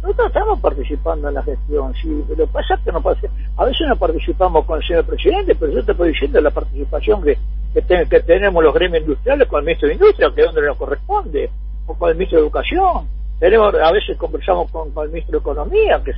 Nosotros 0.05 0.27
estamos 0.27 0.59
participando 0.59 1.29
en 1.29 1.33
la 1.33 1.41
gestión, 1.41 1.91
sí, 1.95 2.23
pero 2.27 2.45
pasa 2.45 2.79
que 2.85 2.91
no 2.91 3.01
pasa. 3.01 3.27
A 3.57 3.65
veces 3.65 3.87
no 3.89 3.95
participamos 3.95 4.63
con 4.63 4.79
el 4.79 4.87
señor 4.87 5.03
presidente, 5.03 5.55
pero 5.55 5.71
yo 5.71 5.83
te 5.83 5.93
estoy 5.93 6.09
diciendo 6.09 6.39
la 6.41 6.51
participación 6.51 7.23
que, 7.23 7.39
que, 7.73 8.19
tenemos 8.19 8.63
los 8.63 8.71
gremios 8.71 9.01
industriales 9.01 9.47
con 9.47 9.61
el 9.61 9.65
ministro 9.65 9.87
de 9.87 9.95
Industria, 9.95 10.29
que 10.35 10.41
es 10.41 10.45
donde 10.45 10.61
nos 10.61 10.77
corresponde, 10.77 11.49
o 11.87 11.95
con 11.95 12.11
el 12.11 12.17
ministro 12.17 12.37
de 12.37 12.45
Educación. 12.45 13.07
Tenemos, 13.39 13.73
a 13.73 13.91
veces 13.91 14.15
conversamos 14.15 14.69
con, 14.69 14.91
el 14.95 15.09
ministro 15.09 15.31
de 15.31 15.37
Economía, 15.39 15.99
que 16.05 16.11
es 16.11 16.17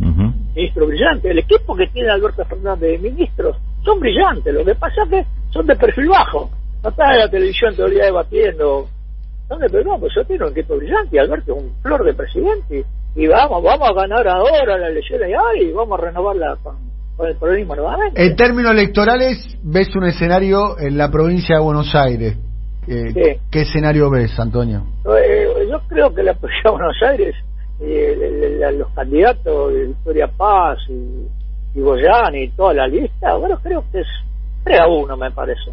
un 0.00 0.50
ministro 0.52 0.88
brillante. 0.88 1.30
El 1.30 1.38
equipo 1.38 1.76
que 1.76 1.86
tiene 1.86 2.10
Alberto 2.10 2.44
Fernández 2.44 2.90
de 2.90 2.98
ministros 2.98 3.56
son 3.84 4.00
brillantes, 4.00 4.52
lo 4.52 4.64
que 4.64 4.74
pasa 4.74 5.04
es 5.04 5.10
que 5.10 5.26
son 5.50 5.64
de 5.64 5.76
perfil 5.76 6.08
bajo. 6.08 6.50
No 6.82 6.90
está 6.90 7.12
en 7.12 7.18
la 7.20 7.30
televisión 7.30 7.72
día 7.76 8.06
debatiendo 8.06 8.88
¿Dónde? 9.48 9.66
Pero 9.70 9.84
no, 9.84 9.98
pues 9.98 10.12
yo 10.14 10.24
tengo 10.24 10.46
un 10.46 10.52
equipo 10.52 10.76
brillante, 10.76 11.20
Alberto, 11.20 11.54
un 11.54 11.74
flor 11.82 12.04
de 12.04 12.14
presidente. 12.14 12.84
Y 13.14 13.26
vamos, 13.26 13.62
vamos 13.62 13.90
a 13.90 13.92
ganar 13.92 14.26
ahora 14.26 14.78
la 14.78 14.88
elección 14.88 15.20
y 15.60 15.70
vamos 15.70 15.98
a 15.98 16.02
renovarla 16.02 16.56
con, 16.62 16.76
con 17.16 17.28
el 17.28 17.36
peronismo 17.36 17.76
nuevamente. 17.76 18.24
En 18.24 18.36
términos 18.36 18.72
electorales, 18.72 19.58
ves 19.62 19.94
un 19.94 20.04
escenario 20.04 20.78
en 20.78 20.98
la 20.98 21.10
provincia 21.10 21.56
de 21.56 21.62
Buenos 21.62 21.94
Aires. 21.94 22.36
Eh, 22.88 23.38
¿Qué 23.50 23.60
escenario 23.60 24.10
ves, 24.10 24.38
Antonio? 24.38 24.84
Eh, 25.16 25.68
yo 25.70 25.80
creo 25.88 26.14
que 26.14 26.22
la 26.22 26.34
provincia 26.34 26.70
de 26.70 26.70
Buenos 26.70 27.02
Aires, 27.02 27.34
eh, 27.80 28.72
los 28.76 28.90
candidatos 28.90 29.72
de 29.72 29.86
Victoria 29.86 30.28
Paz 30.28 30.78
y, 30.88 31.78
y 31.78 31.80
Goyán 31.80 32.34
y 32.34 32.48
toda 32.50 32.74
la 32.74 32.86
lista, 32.86 33.34
bueno, 33.36 33.58
creo 33.62 33.84
que 33.92 34.00
es 34.00 34.06
3 34.64 34.80
a 34.80 34.88
1, 34.88 35.16
me 35.16 35.30
parece. 35.30 35.70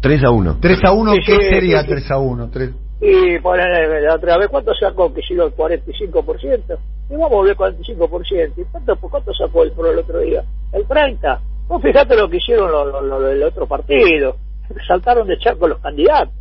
3 0.00 0.24
a 0.24 0.30
1. 0.30 0.58
3 0.60 0.84
a 0.84 0.92
1, 0.92 1.12
¿qué 1.26 1.36
sería 1.42 1.84
3 1.84 2.10
a 2.10 2.18
1? 2.18 2.50
3... 2.50 2.70
Y 3.02 3.38
poner 3.38 4.02
la 4.02 4.14
otra 4.14 4.36
vez, 4.36 4.48
¿cuánto 4.48 4.74
sacó 4.74 5.12
que 5.12 5.22
llegó 5.28 5.44
el 5.44 5.54
45%? 5.54 6.78
Y 7.08 7.12
vamos 7.14 7.32
a 7.32 7.34
volver 7.34 7.56
45%. 7.56 8.52
¿Y 8.58 8.64
cuánto, 8.64 8.96
cuánto 8.96 9.32
sacó 9.32 9.62
el 9.62 9.72
PRO 9.72 9.90
el 9.90 9.98
otro 9.98 10.18
día? 10.18 10.44
El 10.72 10.86
30%. 10.86 11.38
Vos 11.66 11.80
fijate 11.82 12.16
lo 12.16 12.28
que 12.28 12.38
hicieron 12.38 12.70
los 12.70 12.86
lo, 12.92 13.00
lo, 13.00 13.20
del 13.20 13.42
otro 13.42 13.66
partido. 13.66 14.36
Saltaron 14.86 15.26
de 15.26 15.38
charco 15.38 15.68
los 15.68 15.78
candidatos. 15.80 16.34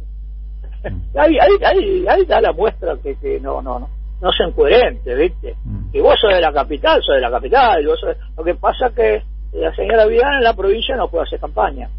ahí, 0.84 1.38
ahí, 1.40 1.54
ahí, 1.64 2.06
ahí 2.08 2.26
da 2.26 2.42
la 2.42 2.52
muestra 2.52 2.98
que, 3.02 3.16
que 3.16 3.40
no, 3.40 3.62
no, 3.62 3.80
no. 3.80 3.90
No 4.22 4.32
son 4.32 4.52
coherentes, 4.52 5.18
¿viste? 5.18 5.56
Mm. 5.64 5.90
Y 5.94 6.02
vos 6.02 6.16
sos 6.20 6.34
de 6.34 6.42
la 6.42 6.52
capital, 6.52 7.02
sos 7.02 7.16
de 7.16 7.22
la 7.22 7.32
capital. 7.32 7.86
Vos 7.86 8.00
sos... 8.00 8.18
Lo 8.38 8.44
que 8.44 8.56
pasa 8.56 8.90
que 8.94 9.22
la 9.54 9.74
señora 9.76 10.06
Vidal 10.08 10.38
en 10.38 10.44
la 10.44 10.54
provincia 10.54 10.96
no 10.98 11.10
puede 11.10 11.24
hacer 11.24 11.40
campaña. 11.40 11.90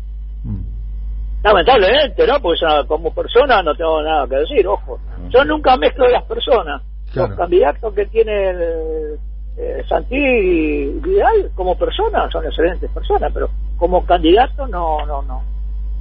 Lamentablemente, 1.42 2.26
¿no? 2.26 2.36
Esa- 2.52 2.84
como 2.86 3.12
persona 3.14 3.62
no 3.62 3.74
tengo 3.74 4.02
nada 4.02 4.26
que 4.28 4.36
decir, 4.36 4.66
ojo. 4.66 4.98
Yo 5.30 5.44
nunca 5.44 5.76
mezclo 5.76 6.08
las 6.08 6.24
personas. 6.24 6.82
Claro. 7.12 7.28
Los 7.30 7.38
candidatos 7.38 7.94
que 7.94 8.06
tiene 8.06 8.50
el, 8.50 9.18
eh, 9.56 9.82
Santi 9.88 10.16
y 10.16 10.84
Vidal 11.00 11.50
como 11.54 11.76
personas 11.76 12.30
son 12.30 12.44
excelentes 12.44 12.90
personas, 12.90 13.30
pero 13.32 13.48
como 13.76 14.04
candidatos 14.04 14.68
no, 14.70 15.04
no, 15.06 15.22
no. 15.22 15.42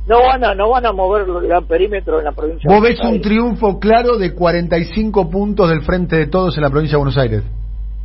No 0.08 0.20
van 0.22 0.44
a, 0.44 0.56
no 0.56 0.70
van 0.70 0.86
a 0.86 0.92
mover 0.92 1.26
el 1.28 1.66
perímetro 1.66 2.20
en 2.20 2.26
la 2.26 2.32
provincia. 2.32 2.70
Vos 2.72 2.82
de 2.82 2.90
ves 2.90 3.00
un 3.02 3.22
triunfo 3.22 3.80
claro 3.80 4.18
de 4.18 4.34
45 4.34 5.30
puntos 5.30 5.70
del 5.70 5.82
frente 5.84 6.16
de 6.16 6.28
todos 6.28 6.58
en 6.58 6.64
la 6.64 6.70
provincia 6.70 6.96
de 6.96 7.00
Buenos 7.00 7.18
Aires. 7.18 7.44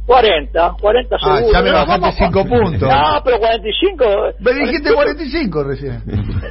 40, 0.07 0.75
40 0.81 1.17
Ah, 1.17 1.37
seguro. 1.39 1.53
ya 1.53 1.63
me 1.63 1.71
bajaste 1.73 2.01
vamos 2.01 2.15
a- 2.15 2.25
cinco 2.25 2.45
puntos. 2.45 2.89
No, 2.89 3.23
pero 3.25 3.39
45. 3.39 4.05
Me 4.41 4.53
dijiste 4.53 4.93
45 4.93 5.65
recién. 5.65 6.03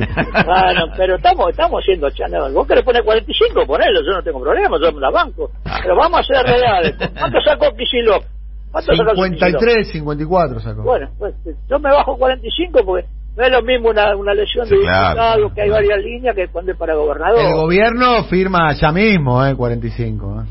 Bueno, 0.45 0.85
pero 0.97 1.15
estamos 1.15 1.49
estamos 1.49 1.83
siendo 1.83 2.09
chanos. 2.11 2.53
Vos 2.53 2.67
querés 2.67 2.83
poner 2.83 3.03
45, 3.03 3.65
ponelo, 3.65 4.01
yo 4.05 4.11
no 4.13 4.23
tengo 4.23 4.41
problema, 4.41 4.77
yo 4.81 4.91
me 4.91 4.99
la 5.01 5.11
banco. 5.11 5.51
Pero 5.83 5.95
vamos 5.95 6.19
a 6.19 6.23
ser 6.23 6.43
reales. 6.45 6.95
¿Cuánto 7.17 7.39
sacó 7.41 7.75
Kicillof? 7.75 8.25
¿Cuánto 8.71 8.95
sacó 8.95 9.11
Kicillof? 9.13 9.39
53, 9.39 9.91
54 9.91 10.59
sacó. 10.59 10.81
Bueno, 10.83 11.09
pues 11.19 11.35
yo 11.69 11.79
me 11.79 11.91
bajo 11.91 12.17
45 12.17 12.79
porque 12.85 13.07
no 13.37 13.43
es 13.43 13.51
lo 13.51 13.61
mismo 13.61 13.89
una, 13.89 14.15
una 14.15 14.33
lesión 14.33 14.67
de 14.67 14.75
Sí, 14.77 14.81
claro. 14.81 15.09
diputado, 15.09 15.53
que 15.53 15.61
hay 15.61 15.69
varias 15.69 15.99
líneas 16.03 16.35
que 16.35 16.47
cuando 16.47 16.71
es 16.71 16.77
para 16.77 16.95
gobernador. 16.95 17.39
El 17.39 17.53
gobierno 17.55 18.23
firma 18.25 18.73
ya 18.73 18.91
mismo, 18.91 19.45
eh, 19.45 19.55
45. 19.55 20.41
eh. 20.41 20.45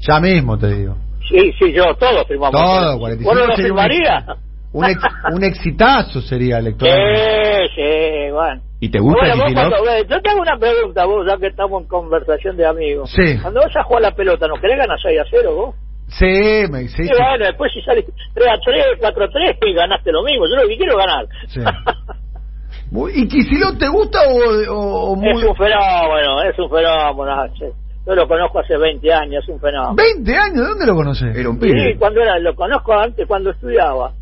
Ya 0.00 0.20
mismo 0.20 0.56
te 0.56 0.68
digo. 0.68 0.96
Sí, 1.28 1.52
sí, 1.58 1.72
yo, 1.72 1.84
todos 1.96 2.26
firmamos. 2.26 2.52
Todo, 2.60 2.98
45. 2.98 3.30
45 3.30 3.30
¿Vos 3.30 3.48
no 3.48 3.54
firmaría? 3.56 4.26
Un, 4.72 4.84
ex- 4.84 5.02
un 5.34 5.44
exitazo 5.44 6.20
sería 6.20 6.56
Sí, 6.60 6.66
electoral. 6.66 7.68
sí, 7.74 8.30
bueno. 8.32 8.62
¿Y 8.80 8.90
te 8.90 9.00
gusta 9.00 9.20
Bueno, 9.20 9.44
vos 9.44 9.52
cuando 9.54 9.82
ves- 9.84 10.06
yo 10.08 10.20
te 10.22 10.30
hago 10.30 10.40
una 10.40 10.56
pregunta, 10.58 11.04
vos, 11.06 11.26
ya 11.28 11.36
que 11.38 11.46
estamos 11.48 11.82
en 11.82 11.88
conversación 11.88 12.56
de 12.56 12.66
amigos. 12.66 13.10
Sí. 13.10 13.38
Cuando 13.42 13.60
vas 13.60 13.76
a 13.76 13.82
jugar 13.82 14.02
la 14.02 14.10
pelota, 14.14 14.46
¿no 14.46 14.54
querés 14.60 14.78
ganar 14.78 14.98
6 15.02 15.18
a 15.20 15.24
0 15.30 15.54
vos? 15.54 15.74
Sí, 16.08 16.24
me, 16.70 16.88
sí, 16.88 17.02
Sí, 17.02 17.04
sí. 17.04 17.10
bueno, 17.18 17.44
después 17.44 17.70
si 17.72 17.82
sales 17.82 18.04
3 18.34 18.48
a 18.48 18.58
3, 18.64 18.84
4 19.00 19.24
a 19.24 19.28
3, 19.28 19.56
y 19.66 19.74
ganaste 19.74 20.12
lo 20.12 20.22
mismo. 20.22 20.44
Yo 20.48 20.62
lo 20.62 20.68
que 20.68 20.76
quiero 20.78 20.96
ganar. 20.96 21.26
Sí. 21.48 21.60
¿Y 23.14 23.28
Kicillof 23.28 23.76
te 23.78 23.88
gusta 23.88 24.18
o, 24.28 24.72
o- 24.74 25.12
o 25.12 25.16
muy... 25.16 25.42
Es 25.42 25.48
un 25.48 25.56
fenómeno, 25.56 26.42
es 26.42 26.58
un 26.58 26.70
fenómeno. 26.70 27.46
che. 27.58 27.66
Yo 28.08 28.14
lo 28.14 28.26
conozco 28.26 28.60
hace 28.60 28.74
20 28.78 29.12
años, 29.12 29.44
es 29.44 29.48
un 29.50 29.60
fenómeno. 29.60 29.94
20 29.94 30.34
años? 30.34 30.54
¿De 30.56 30.68
dónde 30.68 30.86
lo 30.86 30.94
conoces? 30.94 31.36
Era 31.36 31.50
un 31.50 31.60
Sí, 31.60 31.66
pibe. 31.66 31.96
cuando 31.98 32.22
era, 32.22 32.38
lo 32.38 32.54
conozco 32.54 32.94
antes, 32.94 33.26
cuando 33.28 33.50
estudiaba. 33.50 34.12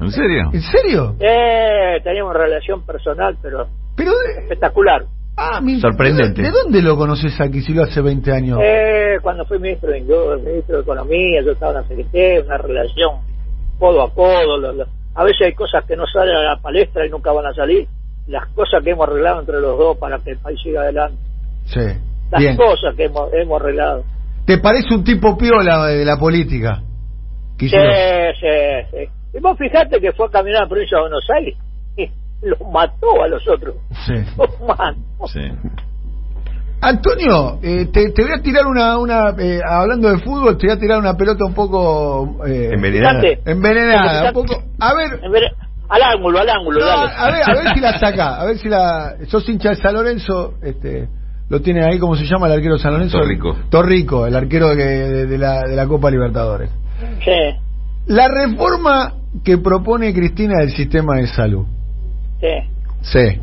¿En 0.00 0.10
serio? 0.10 0.50
¿En 0.52 0.60
serio? 0.62 1.14
Eh, 1.20 2.00
teníamos 2.02 2.34
relación 2.34 2.84
personal, 2.84 3.36
pero 3.40 3.68
Pero 3.96 4.10
de... 4.10 4.40
espectacular. 4.42 5.04
Ah, 5.36 5.60
mi- 5.60 5.78
Sorprendente. 5.80 6.42
¿De 6.42 6.50
dónde 6.50 6.82
lo 6.82 6.96
conoces 6.96 7.40
a 7.40 7.48
Kicillof 7.48 7.88
hace 7.88 8.00
20 8.00 8.32
años? 8.32 8.58
Eh, 8.62 9.18
cuando 9.22 9.44
fui 9.44 9.60
ministro 9.60 9.90
de, 9.90 9.98
Industria, 10.00 10.36
ministro 10.50 10.76
de 10.78 10.82
Economía, 10.82 11.40
yo 11.44 11.52
estaba 11.52 11.70
en 11.72 11.76
la 11.82 11.84
Secretaría, 11.84 12.40
una 12.44 12.58
relación 12.58 13.10
codo 13.78 14.02
a 14.02 14.12
codo. 14.12 14.58
lo- 14.58 14.72
lo- 14.72 14.86
a 15.14 15.22
veces 15.24 15.42
hay 15.46 15.54
cosas 15.54 15.84
que 15.86 15.94
no 15.96 16.04
salen 16.12 16.34
a 16.34 16.42
la 16.42 16.56
palestra 16.56 17.06
y 17.06 17.10
nunca 17.10 17.30
van 17.32 17.46
a 17.46 17.54
salir. 17.54 17.86
Las 18.26 18.48
cosas 18.54 18.82
que 18.82 18.90
hemos 18.90 19.06
arreglado 19.08 19.40
entre 19.40 19.60
los 19.60 19.78
dos 19.78 19.96
para 19.98 20.18
que 20.18 20.32
el 20.32 20.38
país 20.38 20.58
siga 20.62 20.82
adelante. 20.82 21.16
Sí. 21.66 21.80
Las 22.30 22.40
Bien. 22.40 22.56
cosas 22.56 22.94
que 22.96 23.04
hemos, 23.04 23.32
hemos 23.32 23.60
arreglado. 23.60 24.04
¿Te 24.46 24.58
parece 24.58 24.94
un 24.94 25.04
tipo 25.04 25.36
piola 25.36 25.86
de 25.86 26.04
la 26.04 26.16
política? 26.16 26.82
Sí, 27.58 27.68
sí, 27.68 27.76
sí. 28.90 29.08
Y 29.34 29.40
vos 29.40 29.56
fijate 29.58 30.00
que 30.00 30.12
fue 30.12 30.26
a 30.26 30.30
caminar 30.30 30.62
a 30.62 30.64
la 30.64 30.68
provincia 30.68 30.96
de 30.96 31.02
Buenos 31.02 31.24
Aires 31.36 31.56
y 31.96 32.10
los 32.46 32.60
mató 32.72 33.22
a 33.22 33.28
los 33.28 33.46
otros. 33.48 33.74
Sí. 34.06 34.14
Los 34.38 34.60
mató. 34.60 35.26
Sí. 35.32 35.40
Antonio, 36.82 37.58
eh, 37.62 37.88
te, 37.92 38.10
te 38.10 38.22
voy 38.22 38.32
a 38.32 38.40
tirar 38.42 38.64
una, 38.66 38.96
una 38.96 39.34
eh, 39.38 39.60
hablando 39.62 40.08
de 40.10 40.18
fútbol, 40.18 40.56
te 40.56 40.66
voy 40.66 40.76
a 40.76 40.80
tirar 40.80 40.98
una 40.98 41.14
pelota 41.14 41.44
un 41.44 41.52
poco 41.52 42.46
eh, 42.46 42.70
Envenenada. 42.72 43.20
Envenenada, 43.44 44.28
un 44.28 44.32
poco. 44.32 44.62
A 44.78 44.94
ver, 44.94 45.20
Al 45.90 46.02
ángulo, 46.02 46.38
al 46.38 46.48
ángulo, 46.48 46.80
no, 46.80 46.86
dale. 46.86 47.12
a 47.14 47.30
ver, 47.30 47.42
a 47.44 47.54
ver 47.62 47.74
si 47.74 47.80
la 47.80 47.98
saca, 48.00 48.40
a 48.40 48.44
ver 48.46 48.56
si 48.56 48.68
la. 48.70 49.14
Sos 49.28 49.46
hincha 49.50 49.70
de 49.70 49.76
San 49.76 49.92
Lorenzo, 49.92 50.54
este, 50.62 51.08
lo 51.50 51.60
tiene 51.60 51.84
ahí, 51.84 51.98
¿cómo 51.98 52.16
se 52.16 52.24
llama 52.24 52.46
el 52.46 52.54
arquero 52.54 52.74
de 52.74 52.80
San 52.80 52.92
Lorenzo? 52.94 53.18
Torrico. 53.18 53.56
Torrico, 53.68 54.26
el 54.26 54.34
arquero 54.36 54.70
que- 54.74 54.82
de, 54.84 55.26
de 55.26 55.36
la, 55.38 55.60
de 55.68 55.76
la 55.76 55.86
Copa 55.86 56.10
Libertadores. 56.10 56.70
Sí, 57.24 57.58
La 58.06 58.28
reforma 58.28 59.14
que 59.44 59.58
propone 59.58 60.14
Cristina 60.14 60.54
del 60.60 60.70
sistema 60.70 61.16
de 61.16 61.26
salud. 61.26 61.66
sí. 62.40 62.48
Sí. 63.02 63.40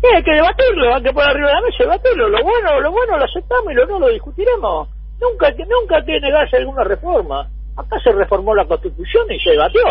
Sí, 0.00 0.06
hay 0.16 0.22
que 0.22 0.30
debatirlo, 0.32 0.94
hay 0.94 1.02
que 1.02 1.12
poner 1.12 1.28
arriba 1.30 1.48
de 1.48 1.54
la 1.54 1.60
mesa, 1.60 1.76
debatirlo. 1.84 2.28
Lo 2.30 2.42
bueno, 2.42 2.80
lo 2.80 2.90
bueno 2.90 3.18
lo 3.18 3.24
aceptamos 3.24 3.70
y 3.70 3.74
lo 3.74 3.86
no 3.86 3.98
lo 3.98 4.08
discutiremos. 4.08 4.88
Nunca, 5.20 5.52
que 5.54 5.64
nunca 5.66 5.96
hay 5.98 6.04
que 6.06 6.20
negarse 6.20 6.56
alguna 6.56 6.84
reforma. 6.84 7.48
Acá 7.76 7.98
se 8.02 8.10
reformó 8.12 8.54
la 8.54 8.64
Constitución 8.64 9.26
y 9.30 9.38
se 9.40 9.50
debatió. 9.50 9.82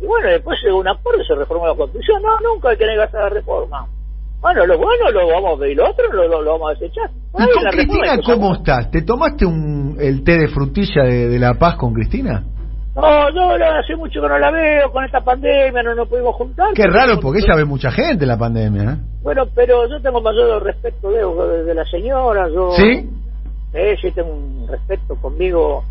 Y 0.00 0.04
bueno, 0.04 0.28
después 0.28 0.58
llegó 0.62 0.78
un 0.80 0.88
acuerdo 0.88 1.22
y 1.22 1.26
se 1.26 1.34
reformó 1.34 1.66
la 1.68 1.74
Constitución. 1.74 2.20
No, 2.22 2.38
nunca 2.52 2.68
hay 2.70 2.76
que 2.76 2.84
negarse 2.84 3.16
a 3.16 3.20
la 3.20 3.28
reforma. 3.30 3.86
Bueno, 4.40 4.66
lo 4.66 4.78
bueno 4.78 5.10
lo 5.12 5.26
vamos 5.28 5.56
a 5.58 5.60
ver 5.60 5.70
y 5.70 5.74
lo 5.74 5.90
otro 5.90 6.12
lo, 6.12 6.28
lo, 6.28 6.42
lo 6.42 6.52
vamos 6.52 6.70
a 6.70 6.74
desechar. 6.78 7.10
¿Y 7.10 7.32
con 7.32 7.42
reforma 7.46 7.70
Cristina 7.70 8.18
cómo 8.24 8.54
estás? 8.54 8.90
¿Te 8.90 9.02
tomaste 9.02 9.44
un, 9.46 9.96
el 10.00 10.22
té 10.24 10.38
de 10.38 10.48
frutilla 10.48 11.02
de, 11.04 11.28
de 11.28 11.38
La 11.38 11.54
Paz 11.54 11.76
con 11.76 11.92
Cristina? 11.94 12.44
No, 12.94 13.30
yo 13.34 13.58
la- 13.58 13.78
hace 13.80 13.94
mucho 13.96 14.22
que 14.22 14.28
no 14.28 14.38
la 14.38 14.50
veo 14.50 14.90
con 14.90 15.04
esta 15.04 15.20
pandemia, 15.20 15.82
no 15.82 15.94
nos 15.94 16.08
pudimos 16.08 16.34
juntar. 16.36 16.72
Qué 16.74 16.86
raro, 16.86 17.18
porque 17.20 17.40
ella 17.44 17.54
ve 17.56 17.64
mucha 17.64 17.90
gente 17.90 18.24
en 18.24 18.28
la 18.28 18.38
pandemia, 18.38 18.82
¿eh? 18.84 18.96
Bueno, 19.22 19.44
pero 19.54 19.86
yo 19.88 20.00
tengo 20.00 20.20
mayor 20.22 20.62
respeto 20.62 21.10
de, 21.10 21.18
de, 21.58 21.64
de 21.64 21.74
la 21.74 21.84
señora, 21.84 22.48
yo... 22.48 22.70
¿Sí? 22.70 23.10
Eh, 23.74 23.96
sí, 24.00 24.10
tengo 24.12 24.32
un 24.32 24.66
respeto 24.68 25.16
conmigo, 25.20 25.84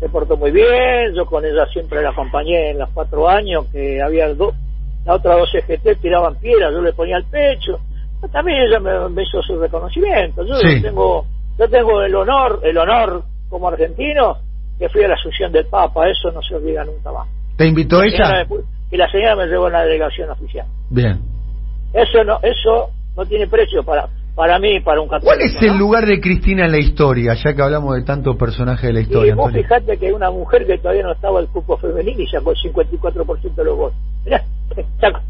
se 0.00 0.08
portó 0.08 0.38
muy 0.38 0.50
bien, 0.50 1.12
yo 1.14 1.26
con 1.26 1.44
ella 1.44 1.66
siempre 1.72 2.00
la 2.00 2.10
acompañé 2.10 2.70
en 2.70 2.78
los 2.78 2.88
cuatro 2.94 3.28
años, 3.28 3.66
que 3.70 4.00
había 4.00 4.32
dos, 4.32 4.54
la 5.04 5.14
otra 5.14 5.36
dos 5.36 5.54
EGT 5.54 6.00
tiraban 6.00 6.36
piedras, 6.36 6.72
yo 6.72 6.80
le 6.82 6.92
ponía 6.92 7.16
el 7.16 7.24
pecho, 7.24 7.78
Pero 8.20 8.32
también 8.32 8.58
ella 8.62 8.80
me, 8.80 9.08
me 9.10 9.22
hizo 9.22 9.40
su 9.42 9.58
reconocimiento, 9.58 10.44
yo 10.44 10.54
Sí. 10.56 10.82
tengo 10.82 11.24
yo 11.58 11.68
tengo 11.68 12.02
el 12.02 12.14
honor, 12.14 12.60
el 12.62 12.76
honor 12.78 13.22
como 13.48 13.68
argentino, 13.68 14.36
que 14.78 14.88
fui 14.88 15.02
a 15.02 15.08
la 15.08 15.14
asunción 15.14 15.50
del 15.52 15.66
Papa, 15.66 16.08
eso 16.08 16.30
no 16.30 16.40
se 16.42 16.54
olvida 16.54 16.84
nunca 16.84 17.10
más. 17.10 17.28
¿Te 17.56 17.66
invitó 17.66 18.02
ella? 18.02 18.46
Y 18.90 18.96
la 18.96 19.10
señora 19.10 19.34
me 19.36 19.46
llevó 19.46 19.66
en 19.66 19.72
la 19.72 19.82
delegación 19.84 20.30
oficial. 20.30 20.66
Bien. 20.90 21.20
Eso 21.92 22.22
no, 22.24 22.38
eso 22.42 22.90
no 23.16 23.24
tiene 23.26 23.46
precio 23.48 23.82
para, 23.82 24.08
para 24.36 24.58
mí, 24.60 24.78
para 24.80 25.00
un 25.00 25.08
católico. 25.08 25.34
¿Cuál 25.34 25.40
es 25.40 25.60
el 25.62 25.72
¿no? 25.72 25.78
lugar 25.78 26.06
de 26.06 26.20
Cristina 26.20 26.66
en 26.66 26.72
la 26.72 26.78
historia, 26.78 27.34
ya 27.34 27.54
que 27.54 27.62
hablamos 27.62 27.96
de 27.96 28.02
tantos 28.02 28.36
personajes 28.36 28.82
de 28.86 28.92
la 28.92 29.00
Y 29.00 29.02
historia, 29.04 29.34
vos 29.34 29.46
Antonio? 29.46 29.62
fijate 29.66 29.96
que 29.98 30.06
hay 30.06 30.12
una 30.12 30.30
mujer 30.30 30.64
que 30.66 30.78
todavía 30.78 31.02
no 31.02 31.12
estaba 31.12 31.40
el 31.40 31.48
cupo 31.48 31.76
femenino 31.78 32.20
y 32.22 32.26
sacó 32.28 32.52
el 32.52 32.56
54% 32.58 33.54
de 33.54 33.64
los 33.64 33.76
votos. 33.76 33.98
Mirá, 34.24 34.42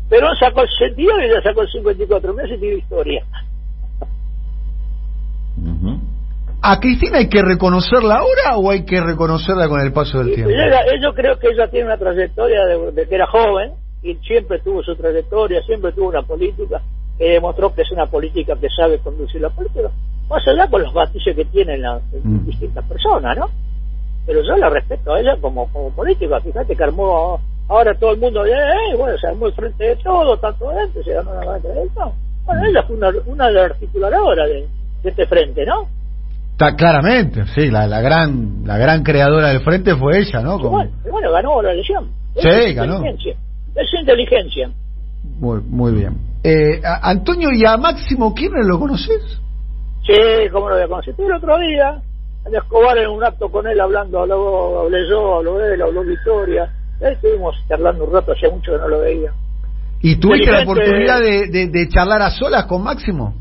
Perón 0.09 0.37
sacó 0.39 0.63
el 0.63 0.69
62 0.79 1.15
y 1.21 1.25
ella 1.25 1.43
sacó 1.43 1.63
el 1.63 1.69
54. 1.71 2.33
Mirá 2.35 2.49
si 2.49 2.59
tiene 2.59 2.77
historia. 2.79 3.25
¿A 6.61 6.81
Cristina 6.81 7.19
hay 7.19 7.29
que 7.29 7.43
reconocerla 7.43 8.17
ahora 8.17 8.57
o 8.57 8.71
hay 8.71 8.85
que 8.85 9.01
reconocerla 9.01 9.69
con 9.69 9.81
el 9.81 9.93
paso 9.93 10.19
del 10.19 10.31
Y 10.31 10.35
tiempo? 10.35 10.51
ella- 10.51 10.83
yo 11.01 11.15
creo 11.15 11.39
que 11.39 11.49
ella 11.49 11.69
tiene 11.69 11.87
una 11.87 11.97
trayectoria 11.97 12.65
de, 12.67 12.93
de 12.93 13.09
que 13.09 13.15
era 13.15 13.27
joven 13.27 13.73
y 14.03 14.15
siempre 14.17 14.59
tuvo 14.61 14.83
su 14.83 14.95
trayectoria, 14.97 15.63
siempre 15.63 15.93
tuvo 15.93 16.09
una 16.09 16.23
política 16.23 16.81
que 17.17 17.31
demostró 17.31 17.75
que 17.75 17.83
es 17.83 17.91
una 17.93 18.07
política 18.07 18.55
que 18.61 18.69
sabe 18.71 18.99
conducir 18.99 19.41
la 19.41 19.51
política. 19.51 19.91
Más 20.29 20.47
allá 20.47 20.69
con 20.69 20.83
los 20.83 20.93
matices 20.95 21.35
que 21.35 21.45
tienen 21.47 21.81
las 21.83 22.03
Mm. 22.23 22.45
distintas 22.47 22.85
personas, 22.87 23.37
¿no? 23.39 23.47
Pero 24.27 24.43
yo 24.43 24.57
la 24.57 24.69
respeto 24.69 25.15
a 25.15 25.21
ella 25.21 25.37
como, 25.41 25.69
como 25.73 25.91
política. 25.95 26.39
Fíjate 26.41 26.77
que 26.77 26.85
armó 26.85 27.41
ahora 27.69 27.95
todo 27.99 28.13
el 28.13 28.19
mundo, 28.19 28.45
eh, 28.47 28.51
eh, 28.53 28.97
bueno, 28.97 29.17
se 29.19 29.27
armó 29.29 29.47
el 29.47 29.53
frente 29.53 29.85
de 29.85 29.97
todo, 29.97 30.37
tanto 30.39 30.71
antes, 30.71 31.05
se 31.05 31.13
ganó 31.13 31.33
la 31.35 31.59
todo. 31.61 32.13
Bueno, 32.47 32.63
ella 32.67 32.83
fue 32.85 32.97
una, 32.97 33.11
una 33.27 33.47
de 33.49 33.53
las 33.53 33.65
articuladoras 33.73 34.49
de, 34.49 34.67
de 35.03 35.11
este 35.11 35.27
frente, 35.27 35.65
¿no? 35.67 35.87
Está 36.53 36.75
claramente, 36.75 37.45
sí, 37.55 37.71
la, 37.71 37.87
la 37.87 38.01
gran 38.01 38.63
la 38.65 38.79
gran 38.79 39.05
creadora 39.05 39.49
del 39.51 39.61
frente 39.61 39.95
fue 39.95 40.19
ella, 40.19 40.41
¿no? 40.41 40.59
Como- 40.59 40.85
bueno, 41.11 41.31
ganó 41.31 41.63
la 41.63 41.73
elección. 41.73 42.09
Sí, 42.35 42.49
es 42.49 42.75
ganó. 42.75 42.97
inteligencia. 42.97 43.37
Es 43.77 43.95
inteligencia. 44.01 44.71
Muy, 45.39 45.61
muy 45.61 45.93
bien. 45.93 46.17
Eh, 46.43 46.81
a- 46.85 47.11
Antonio, 47.11 47.51
¿y 47.53 47.65
a 47.65 47.77
Máximo 47.77 48.35
Kirchner 48.35 48.65
lo 48.65 48.79
conoces? 48.81 49.41
Sí, 50.07 50.49
como 50.51 50.69
lo 50.69 50.75
voy 50.77 50.85
a 50.85 50.89
conocer. 50.89 51.15
Pero 51.17 51.29
el 51.29 51.35
otro 51.37 51.59
día, 51.59 52.01
en 52.47 52.55
Escobar, 52.55 52.97
en 52.99 53.11
un 53.11 53.23
acto 53.23 53.51
con 53.51 53.67
él, 53.67 53.81
hablando, 53.81 54.21
habló, 54.21 54.81
hablé 54.81 54.99
yo, 55.09 55.37
habló 55.37 55.63
él, 55.65 55.81
habló 55.83 56.03
Victoria. 56.03 56.73
Ahí 57.01 57.13
estuvimos 57.13 57.55
charlando 57.69 58.05
un 58.05 58.13
rato, 58.13 58.33
hacía 58.33 58.51
mucho 58.51 58.73
que 58.73 58.79
no 58.79 58.89
lo 58.89 59.01
veía. 59.01 59.31
¿Y 60.01 60.17
tuviste 60.17 60.51
la 60.53 60.63
oportunidad 60.63 61.21
de, 61.21 61.47
de- 61.49 61.69
de 61.69 61.89
charlar 61.89 62.23
a 62.23 62.31
solas 62.31 62.67
con 62.67 62.83
Máximo? 62.83 63.35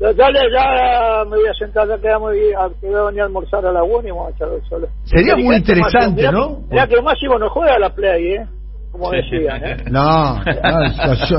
Ya, 0.00 0.12
Dale, 0.12 0.38
ya 0.54 1.24
me 1.24 1.36
voy 1.38 1.48
a 1.48 1.54
sentar, 1.54 1.88
ya 1.88 1.98
quedamos 1.98 2.32
y 2.36 2.52
a- 2.54 2.68
que 2.80 2.86
voy 2.86 2.94
a 3.00 3.02
venir 3.04 3.22
a 3.22 3.24
almorzar 3.24 3.66
a 3.66 3.72
la 3.72 3.82
buena 3.82 4.08
y 4.08 4.12
vamos 4.12 4.32
a 4.32 4.38
charlar 4.38 4.60
solo. 4.68 4.86
Sería 5.04 5.34
muy 5.36 5.56
interesante, 5.56 6.22
Máximo. 6.22 6.32
¿no? 6.32 6.48
Mirá, 6.70 6.70
mirá 6.70 6.86
que 6.86 7.02
Máximo 7.02 7.38
no 7.38 7.50
juega 7.50 7.74
a 7.74 7.78
la 7.80 7.90
play, 7.94 8.32
¿eh? 8.34 8.46
como 8.92 9.10
decían. 9.10 9.62
¿eh? 9.64 9.76
No, 9.90 10.40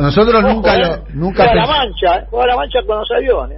nosotros 0.01 0.43
nunca 0.43 0.71
Ojo, 0.73 0.79
lo, 0.81 0.93
¿eh? 0.95 1.01
nunca 1.13 1.43
Juega 1.45 1.55
la 1.55 1.63
pens- 1.63 1.77
mancha, 1.77 2.15
¿eh? 2.19 2.25
juega 2.29 2.45
la 2.47 2.55
mancha 2.57 2.79
con 2.85 2.97
los 2.99 3.11
aviones. 3.11 3.57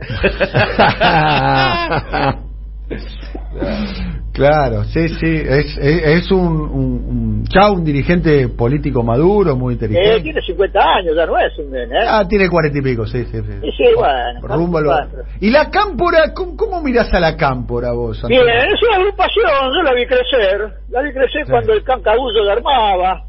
claro, 4.48 4.84
sí, 4.86 5.08
sí, 5.10 5.36
es, 5.46 5.78
es, 5.78 6.04
es 6.24 6.32
un, 6.32 6.48
un- 6.62 7.06
un- 7.08 7.46
ya 7.54 7.70
un 7.72 7.84
dirigente 7.84 8.48
político 8.50 9.04
maduro, 9.04 9.56
muy 9.56 9.74
Eh, 9.74 9.76
inteligente. 9.76 10.22
tiene 10.22 10.42
50 10.42 10.80
años, 10.80 11.16
ya 11.16 11.26
no 11.26 11.38
es 11.38 11.58
un 11.58 11.76
¿eh? 11.76 11.88
Ah, 12.08 12.26
tiene 12.28 12.50
cuarenta 12.50 12.78
y 12.80 12.82
pico, 12.82 13.06
sí, 13.08 13.24
sí, 13.26 13.38
sí. 13.42 13.54
Y 13.64 13.72
sí, 13.72 13.84
bueno, 13.96 14.40
Rumbo 14.42 14.78
a. 14.92 15.08
¿Y 15.40 15.50
la 15.50 15.70
cámpora? 15.70 16.34
¿Cómo, 16.34 16.56
cómo 16.58 16.82
mirás 16.82 17.14
a 17.14 17.20
la 17.20 17.36
cámpora 17.38 17.92
vos? 17.94 18.22
Bien, 18.28 18.42
es 18.48 18.82
una 18.88 18.98
agrupación, 18.98 19.74
yo 19.76 19.82
la 19.84 19.94
vi 19.94 20.06
crecer. 20.06 20.74
La 20.90 21.02
vi 21.02 21.12
crecer 21.14 21.46
Sí. 21.46 21.52
cuando 21.52 21.74
el 21.74 21.84
cancagullo 21.84 22.44
le 22.44 22.52
armaba. 22.52 23.24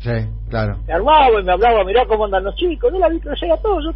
Sí, 0.00 0.10
claro. 0.48 0.76
Me 0.86 0.92
armaba 0.94 1.40
y 1.40 1.44
me 1.44 1.52
hablaba, 1.52 1.82
mirá 1.84 2.06
cómo 2.06 2.24
andan 2.26 2.44
los 2.44 2.54
chicos. 2.54 2.92
Yo 2.92 2.98
la 2.98 3.08
vi 3.08 3.18
crecer 3.20 3.50
a 3.50 3.56
todos. 3.56 3.84
Yo 3.84 3.92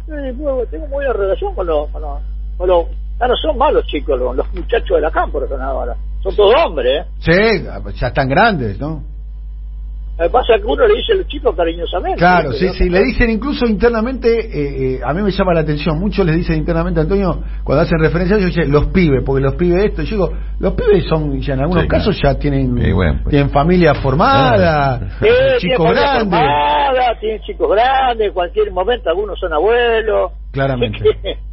tengo 0.69 0.87
muy 0.87 0.89
buena 0.89 1.13
relación 1.13 1.55
con 1.55 1.65
los... 1.67 1.89
Con 1.91 2.01
los, 2.01 2.19
con 2.57 2.67
los 2.67 2.85
ya 3.19 3.27
no 3.27 3.35
son 3.37 3.57
malos 3.57 3.85
chicos, 3.87 4.19
los, 4.19 4.35
los 4.35 4.53
muchachos 4.53 4.95
de 4.97 5.01
la 5.01 5.11
cámpora 5.11 5.47
son 5.47 5.61
ahora. 5.61 5.95
Son 6.23 6.35
todos 6.35 6.55
hombres, 6.65 7.01
¿eh? 7.01 7.05
Sí, 7.19 7.63
ya 7.99 8.07
están 8.07 8.29
grandes, 8.29 8.79
¿no? 8.79 9.03
Lo 10.17 10.25
que 10.25 10.29
pasa 10.29 10.55
es 10.55 10.61
que 10.61 10.67
uno 10.67 10.87
le 10.87 10.95
dice 10.95 11.13
a 11.13 11.15
los 11.15 11.27
chicos 11.27 11.55
cariñosamente. 11.55 12.19
Claro, 12.19 12.53
sí, 12.53 12.69
sí, 12.77 12.87
le 12.87 13.03
dicen 13.03 13.31
incluso 13.31 13.65
internamente, 13.65 14.29
eh, 14.29 14.95
eh, 14.97 14.99
a 15.03 15.11
mí 15.11 15.23
me 15.23 15.31
llama 15.31 15.55
la 15.55 15.61
atención, 15.61 15.99
muchos 15.99 16.23
les 16.23 16.35
dicen 16.35 16.55
internamente, 16.57 16.99
Antonio, 17.01 17.41
cuando 17.63 17.81
hacen 17.81 17.97
referencia, 17.99 18.37
yo 18.37 18.45
dicen 18.45 18.71
los 18.71 18.85
pibes, 18.87 19.23
porque 19.25 19.41
los 19.43 19.55
pibes 19.55 19.85
esto, 19.85 20.03
yo 20.03 20.09
digo, 20.11 20.33
los 20.59 20.73
pibes 20.73 21.05
son, 21.09 21.39
ya 21.41 21.55
en 21.55 21.61
algunos 21.61 21.83
Sí, 21.83 21.89
casos 21.89 22.21
ya 22.23 22.35
tienen, 22.37 22.77
Sí, 22.79 22.91
bueno, 22.91 23.21
pues. 23.23 23.31
tienen 23.31 23.49
familia 23.49 23.95
formada, 23.95 24.99
Sí, 25.19 25.25
tiene 25.25 25.57
chicos 25.57 25.77
familia 25.77 26.01
grandes, 26.03 26.39
formada, 26.39 27.19
tienen 27.19 27.41
chicos 27.41 27.69
grandes, 27.71 28.27
en 28.27 28.33
cualquier 28.33 28.71
momento 28.71 29.09
algunos 29.09 29.39
son 29.39 29.51
abuelos. 29.51 30.31
Claramente. 30.51 30.99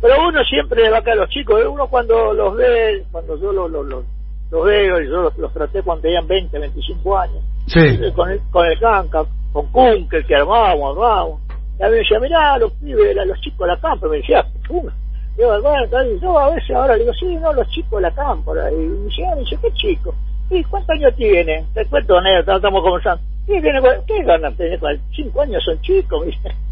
Pero 0.00 0.28
uno 0.28 0.42
siempre 0.44 0.88
va 0.90 0.98
acá 0.98 1.12
a 1.12 1.16
los 1.16 1.28
chicos, 1.30 1.60
¿eh? 1.60 1.66
uno 1.66 1.86
cuando 1.88 2.32
los 2.32 2.56
ve, 2.56 3.04
cuando 3.10 3.38
yo 3.40 3.52
los, 3.52 3.70
los, 3.70 3.86
los, 3.86 4.04
los 4.50 4.64
veo, 4.64 5.00
y 5.00 5.06
yo 5.06 5.22
los, 5.22 5.38
los 5.38 5.52
traté 5.52 5.82
cuando 5.82 6.02
tenían 6.02 6.26
20, 6.26 6.58
25 6.58 7.18
años, 7.18 7.42
sí, 7.66 7.80
con 8.14 8.30
el, 8.30 8.40
con 8.50 8.66
el 8.66 8.78
Canca, 8.78 9.24
con 9.52 9.66
Kunkel, 9.72 10.26
que 10.26 10.34
armábamos, 10.34 10.96
armábamos. 10.96 11.40
Y 11.78 11.82
a 11.82 11.86
mí 11.86 11.92
me 11.92 11.98
decía, 11.98 12.20
mirá, 12.20 12.58
los 12.58 12.72
pibes, 12.72 13.16
los 13.26 13.40
chicos 13.40 13.66
de 13.66 13.74
la 13.74 13.80
cámpora, 13.80 14.10
me 14.10 14.18
decía, 14.18 14.44
"Pum". 14.68 14.88
Digo, 15.36 15.60
bueno, 15.62 16.04
y 16.04 16.20
yo 16.20 16.38
a 16.38 16.50
veces 16.50 16.70
ahora 16.76 16.94
le 16.94 17.00
digo, 17.00 17.12
sí, 17.14 17.36
no, 17.36 17.52
los 17.52 17.68
chicos 17.70 18.00
de 18.00 18.02
la 18.02 18.14
cámpora. 18.14 18.70
Y 18.70 18.76
me 18.76 19.04
dice, 19.06 19.26
ah, 19.26 19.34
me 19.34 19.40
dice, 19.40 19.58
¿qué 19.60 19.72
chico? 19.72 20.14
¿Y 20.50 20.62
cuántos 20.64 20.90
años 20.90 21.14
tienen? 21.16 21.66
Te 21.74 21.84
cuento 21.86 22.16
anécdota, 22.18 22.56
estamos 22.56 22.82
conversando. 22.82 23.22
¿Qué, 23.46 23.60
tiene, 23.60 23.80
¿Qué 24.06 24.22
ganan 24.22 24.54
tener? 24.56 24.78
Cinco 25.14 25.42
años 25.42 25.62
son 25.64 25.80
chicos, 25.80 26.20
me 26.20 26.26
dice. 26.26 26.54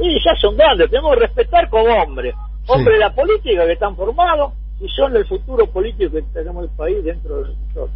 Y 0.00 0.14
ya 0.24 0.32
son 0.36 0.56
grandes, 0.56 0.88
tenemos 0.90 1.12
que 1.14 1.20
respetar 1.22 1.68
como 1.68 1.86
hombres. 1.86 2.32
Hombres 2.68 2.94
de 2.98 3.00
la 3.00 3.14
política 3.14 3.66
que 3.66 3.72
están 3.72 3.96
formados 3.96 4.52
y 4.80 4.88
son 4.88 5.16
el 5.16 5.26
futuro 5.26 5.66
político 5.66 6.12
que 6.12 6.22
tenemos 6.32 6.64
el 6.64 6.70
país 6.70 7.02
dentro 7.04 7.42
de 7.42 7.48
nosotros. 7.54 7.90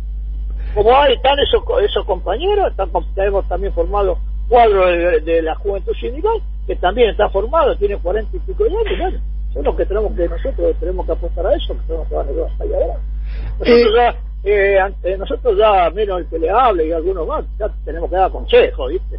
Como 0.74 0.96
ahí 0.96 1.14
están 1.14 1.38
esos, 1.38 1.62
esos 1.82 2.04
compañeros, 2.06 2.70
están, 2.70 2.90
tenemos 3.14 3.46
también 3.48 3.72
formado 3.74 4.18
cuadro 4.48 4.86
de, 4.86 5.20
de 5.20 5.42
la 5.42 5.54
juventud 5.56 5.92
sindical, 5.94 6.40
que 6.66 6.76
también 6.76 7.10
está 7.10 7.28
formado, 7.30 7.76
tiene 7.76 7.96
cuarenta 7.98 8.36
y 8.36 8.40
pico 8.40 8.64
de 8.64 8.70
años, 8.70 8.98
bueno, 8.98 9.18
son 9.52 9.64
los 9.64 9.76
que 9.76 9.86
tenemos 9.86 10.12
que 10.14 10.28
nosotros 10.28 10.76
tenemos 10.80 11.06
que 11.06 11.12
apostar 11.12 11.46
a 11.46 11.54
eso, 11.54 11.74
que 11.74 11.80
tenemos 11.86 12.08
que 12.08 12.14
darle 12.14 12.32
allá 12.42 12.76
adelante. 12.76 13.02
Nosotros 13.58 13.94
ya, 13.96 14.16
eh, 14.44 14.78
ante- 14.80 15.18
nosotros 15.18 15.58
ya, 15.58 15.90
menos 15.90 16.20
el 16.20 16.26
que 16.28 16.38
le 16.38 16.50
hable 16.50 16.86
y 16.86 16.92
algunos 16.92 17.26
más, 17.26 17.44
ya 17.58 17.68
tenemos 17.84 18.08
que 18.10 18.16
dar 18.16 18.30
consejos, 18.30 18.90
¿viste? 18.90 19.18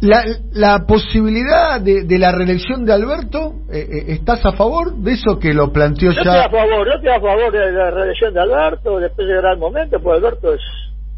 La, 0.00 0.22
la 0.52 0.84
posibilidad 0.86 1.80
de, 1.80 2.04
de 2.04 2.18
la 2.18 2.30
reelección 2.30 2.84
de 2.84 2.92
Alberto, 2.92 3.54
eh, 3.72 3.78
eh, 3.90 4.04
¿estás 4.08 4.44
a 4.44 4.52
favor 4.52 4.94
de 4.94 5.12
eso 5.12 5.38
que 5.38 5.54
lo 5.54 5.72
planteó 5.72 6.12
Yo 6.12 6.18
estoy 6.20 6.36
a 6.36 6.42
ya? 6.44 6.50
favor, 6.50 6.86
yo 6.86 6.92
estoy 6.92 7.08
a 7.08 7.20
favor 7.20 7.50
de 7.52 7.72
la 7.72 7.90
reelección 7.90 8.34
de 8.34 8.40
Alberto, 8.40 8.98
después 9.00 9.26
llegará 9.26 9.52
el 9.52 9.58
momento, 9.58 9.98
pues 9.98 10.18
Alberto 10.18 10.52
es 10.52 10.60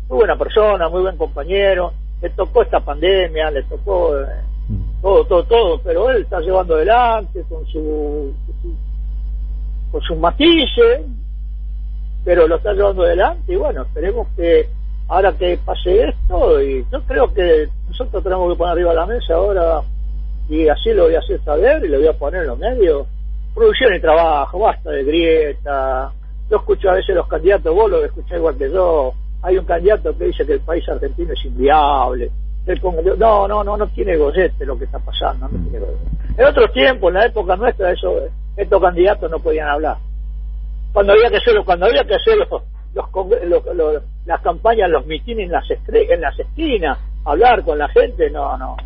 muy 0.08 0.18
buena 0.18 0.36
persona, 0.36 0.88
muy 0.88 1.02
buen 1.02 1.16
compañero, 1.16 1.92
le 2.22 2.30
tocó 2.30 2.62
esta 2.62 2.78
pandemia, 2.78 3.50
le 3.50 3.64
tocó 3.64 4.16
eh, 4.20 4.26
todo, 5.02 5.24
todo, 5.24 5.42
todo, 5.44 5.80
pero 5.82 6.10
él 6.10 6.22
está 6.22 6.38
llevando 6.40 6.76
adelante 6.76 7.42
con 7.48 7.66
su, 7.66 8.32
con 9.90 10.00
sus 10.02 10.16
matices, 10.18 11.00
pero 12.24 12.46
lo 12.46 12.56
está 12.56 12.72
llevando 12.74 13.02
adelante 13.02 13.52
y 13.52 13.56
bueno, 13.56 13.82
esperemos 13.82 14.28
que 14.36 14.68
ahora 15.08 15.32
que 15.32 15.58
pase 15.64 16.08
esto, 16.08 16.60
y 16.62 16.86
yo 16.92 17.02
creo 17.02 17.32
que 17.32 17.68
nosotros 17.88 18.22
tenemos 18.22 18.52
que 18.52 18.58
poner 18.58 18.72
arriba 18.72 18.94
la 18.94 19.06
mesa 19.06 19.34
ahora, 19.34 19.80
y 20.48 20.68
así 20.68 20.92
lo 20.92 21.04
voy 21.04 21.14
a 21.14 21.18
hacer 21.20 21.42
saber 21.44 21.84
y 21.84 21.88
lo 21.88 21.98
voy 21.98 22.06
a 22.08 22.12
poner 22.12 22.42
en 22.42 22.48
los 22.48 22.58
medios, 22.58 23.06
producción 23.54 23.94
y 23.94 24.00
trabajo, 24.00 24.58
basta 24.60 24.90
de 24.90 25.04
grieta, 25.04 26.12
yo 26.50 26.56
escucho 26.58 26.90
a 26.90 26.94
veces 26.94 27.14
los 27.14 27.26
candidatos, 27.26 27.74
vos 27.74 27.90
lo 27.90 28.04
escuchás 28.04 28.38
igual 28.38 28.56
que 28.56 28.70
yo, 28.70 29.12
hay 29.42 29.58
un 29.58 29.64
candidato 29.64 30.16
que 30.16 30.24
dice 30.26 30.46
que 30.46 30.54
el 30.54 30.60
país 30.60 30.88
argentino 30.88 31.32
es 31.32 31.44
inviable, 31.44 32.30
el 32.66 32.80
Congreso- 32.80 33.16
no, 33.16 33.48
no, 33.48 33.64
no, 33.64 33.76
no 33.76 33.86
tiene 33.88 34.16
gollete 34.16 34.66
lo 34.66 34.78
que 34.78 34.84
está 34.84 34.98
pasando, 34.98 35.48
no 35.48 35.70
tiene. 35.70 35.86
En 36.36 36.44
otros 36.44 36.70
tiempos, 36.72 37.08
en 37.08 37.14
la 37.14 37.26
época 37.26 37.56
nuestra, 37.56 37.90
eso, 37.92 38.14
estos 38.56 38.80
candidatos 38.82 39.30
no 39.30 39.38
podían 39.38 39.68
hablar. 39.68 39.96
Cuando 40.92 41.12
había 41.14 41.30
que 41.30 41.36
hacerlo, 41.38 41.64
cuando 41.64 41.86
había 41.86 42.04
que 42.04 42.14
hacer 42.14 42.36
los, 42.36 42.48
los, 42.94 43.06
los- 43.44 43.74
los- 43.76 44.02
las 44.26 44.40
campañas, 44.42 44.90
los 44.90 45.06
mitines 45.06 45.46
en 45.46 45.52
las, 45.52 45.64
estre- 45.68 46.06
en 46.10 46.20
las 46.20 46.38
esquinas, 46.38 46.98
hablar 47.24 47.62
con 47.64 47.78
la 47.78 47.88
gente, 47.88 48.30
no, 48.30 48.56
no. 48.58 48.76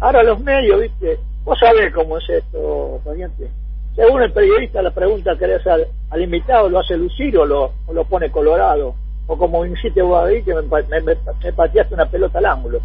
Ahora 0.00 0.22
los 0.22 0.40
medios, 0.40 0.80
viste, 0.80 1.18
vos 1.44 1.58
sabés 1.58 1.92
cómo 1.92 2.18
es 2.18 2.28
esto, 2.30 3.00
pariente. 3.04 3.48
Según 3.96 4.22
el 4.22 4.32
periodista, 4.32 4.80
la 4.80 4.92
pregunta 4.92 5.36
que 5.36 5.46
le 5.48 5.56
hace 5.56 5.70
al, 5.70 5.86
al 6.10 6.22
invitado, 6.22 6.68
lo 6.68 6.78
hace 6.78 6.96
lucir 6.96 7.36
o 7.36 7.44
lo, 7.44 7.72
o 7.86 7.92
lo 7.92 8.04
pone 8.04 8.30
colorado. 8.30 8.94
O 9.26 9.36
como 9.36 9.66
hiciste 9.66 10.00
vos 10.00 10.24
ahí, 10.24 10.42
que 10.42 10.54
me, 10.54 10.62
me, 10.62 11.00
me- 11.02 11.16
me 11.44 11.52
pateaste 11.52 11.94
una 11.94 12.06
pelota 12.06 12.38
al 12.38 12.46
ángulo. 12.46 12.80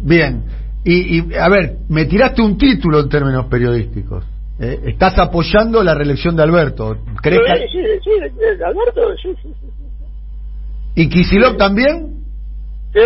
Bien. 0.00 0.42
Y, 0.84 1.18
y, 1.20 1.34
a 1.34 1.48
ver, 1.48 1.76
me 1.88 2.04
tiraste 2.04 2.42
un 2.42 2.58
título 2.58 3.00
en 3.00 3.08
términos 3.08 3.46
periodísticos. 3.46 4.24
Eh, 4.58 4.80
estás 4.86 5.18
apoyando 5.18 5.82
la 5.84 5.94
reelección 5.94 6.34
de 6.36 6.42
Alberto. 6.42 6.96
¿Crees 7.22 7.40
que... 7.46 7.68
Sí, 7.68 7.78
sí, 7.78 7.84
sí, 8.04 8.10
sí, 8.36 8.62
Alberto, 8.64 9.16
sí, 9.22 9.34
sí, 9.42 9.54
sí. 9.60 9.66
¿Y 10.96 11.08
Kisilov 11.10 11.56
también? 11.56 12.24
Sí, 12.92 13.00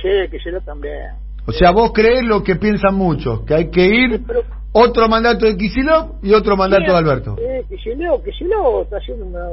sí, 0.00 0.50
yo 0.50 0.60
también. 0.60 1.10
O 1.46 1.52
sea, 1.52 1.72
vos 1.72 1.90
crees 1.92 2.22
lo 2.24 2.42
que 2.42 2.54
piensan 2.56 2.94
muchos, 2.94 3.40
que 3.42 3.54
hay 3.54 3.70
que 3.70 3.84
ir 3.86 4.22
Pero- 4.26 4.42
otro 4.72 5.08
mandato 5.08 5.44
de 5.46 5.56
Kisilov 5.56 6.20
y 6.22 6.32
otro 6.32 6.56
mandato 6.56 6.92
de 6.92 6.96
Alberto. 6.98 7.36
Eh, 7.38 7.64
Kicillof 7.68 8.26
está 8.84 8.96
haciendo 8.98 9.26
una, 9.26 9.44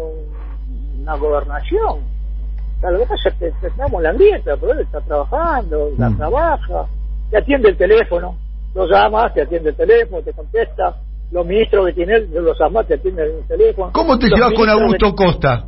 una 1.01 1.15
gobernación. 1.15 2.01
Lo 2.83 2.99
que 2.99 3.05
pasa 3.05 3.29
es 3.29 3.35
que 3.59 3.67
estamos 3.67 3.93
en 3.93 4.03
la 4.03 4.13
grieta, 4.13 4.57
pero 4.59 4.73
él 4.73 4.79
está 4.81 4.99
trabajando, 5.01 5.89
la 5.97 6.09
Mm. 6.09 6.17
trabaja, 6.17 6.85
te 7.31 7.37
atiende 7.37 7.69
el 7.69 7.77
teléfono, 7.77 8.35
lo 8.75 8.85
llamas, 8.87 9.33
te 9.33 9.41
atiende 9.41 9.69
el 9.69 9.75
teléfono, 9.75 10.21
te 10.21 10.33
contesta, 10.33 10.97
los 11.31 11.45
ministros 11.45 11.87
que 11.87 11.93
tiene 11.93 12.15
él, 12.15 12.29
los 12.33 12.59
llamas, 12.59 12.85
te 12.87 12.95
atienden 12.95 13.25
el 13.39 13.47
teléfono. 13.47 13.91
¿Cómo 13.93 14.19
te 14.19 14.27
Los 14.29 14.37
llevas 14.37 14.53
con 14.53 14.69
Augusto 14.69 15.15
Costa? 15.15 15.65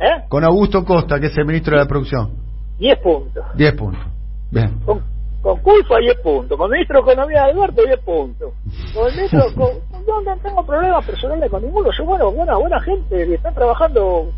¿Eh? 0.00 0.24
Con 0.28 0.44
Augusto 0.44 0.84
Costa, 0.84 1.20
que 1.20 1.26
es 1.26 1.36
el 1.36 1.44
ministro 1.44 1.76
de 1.76 1.82
la 1.82 1.88
producción. 1.88 2.30
10 2.78 2.98
puntos. 3.00 3.44
10 3.54 3.74
puntos. 3.74 4.02
Bien. 4.50 4.80
Con, 4.86 5.02
con 5.42 5.58
Culfa 5.60 5.98
10 5.98 6.20
puntos, 6.20 6.56
con 6.56 6.66
el 6.66 6.72
ministro 6.72 7.02
de 7.02 7.12
Economía 7.12 7.44
Alberto 7.44 7.82
10 7.84 8.00
puntos. 8.00 8.52
Con 8.94 9.08
el 9.08 9.14
ministro, 9.14 9.40
con, 9.54 10.06
yo 10.06 10.20
no 10.22 10.36
tengo 10.38 10.64
problemas 10.64 11.04
personales 11.04 11.50
con 11.50 11.62
ninguno, 11.62 11.92
son 11.92 12.06
bueno, 12.06 12.32
buena, 12.32 12.56
buena 12.56 12.80
gente 12.80 13.26
que 13.26 13.34
están 13.34 13.54
trabajando 13.54 14.32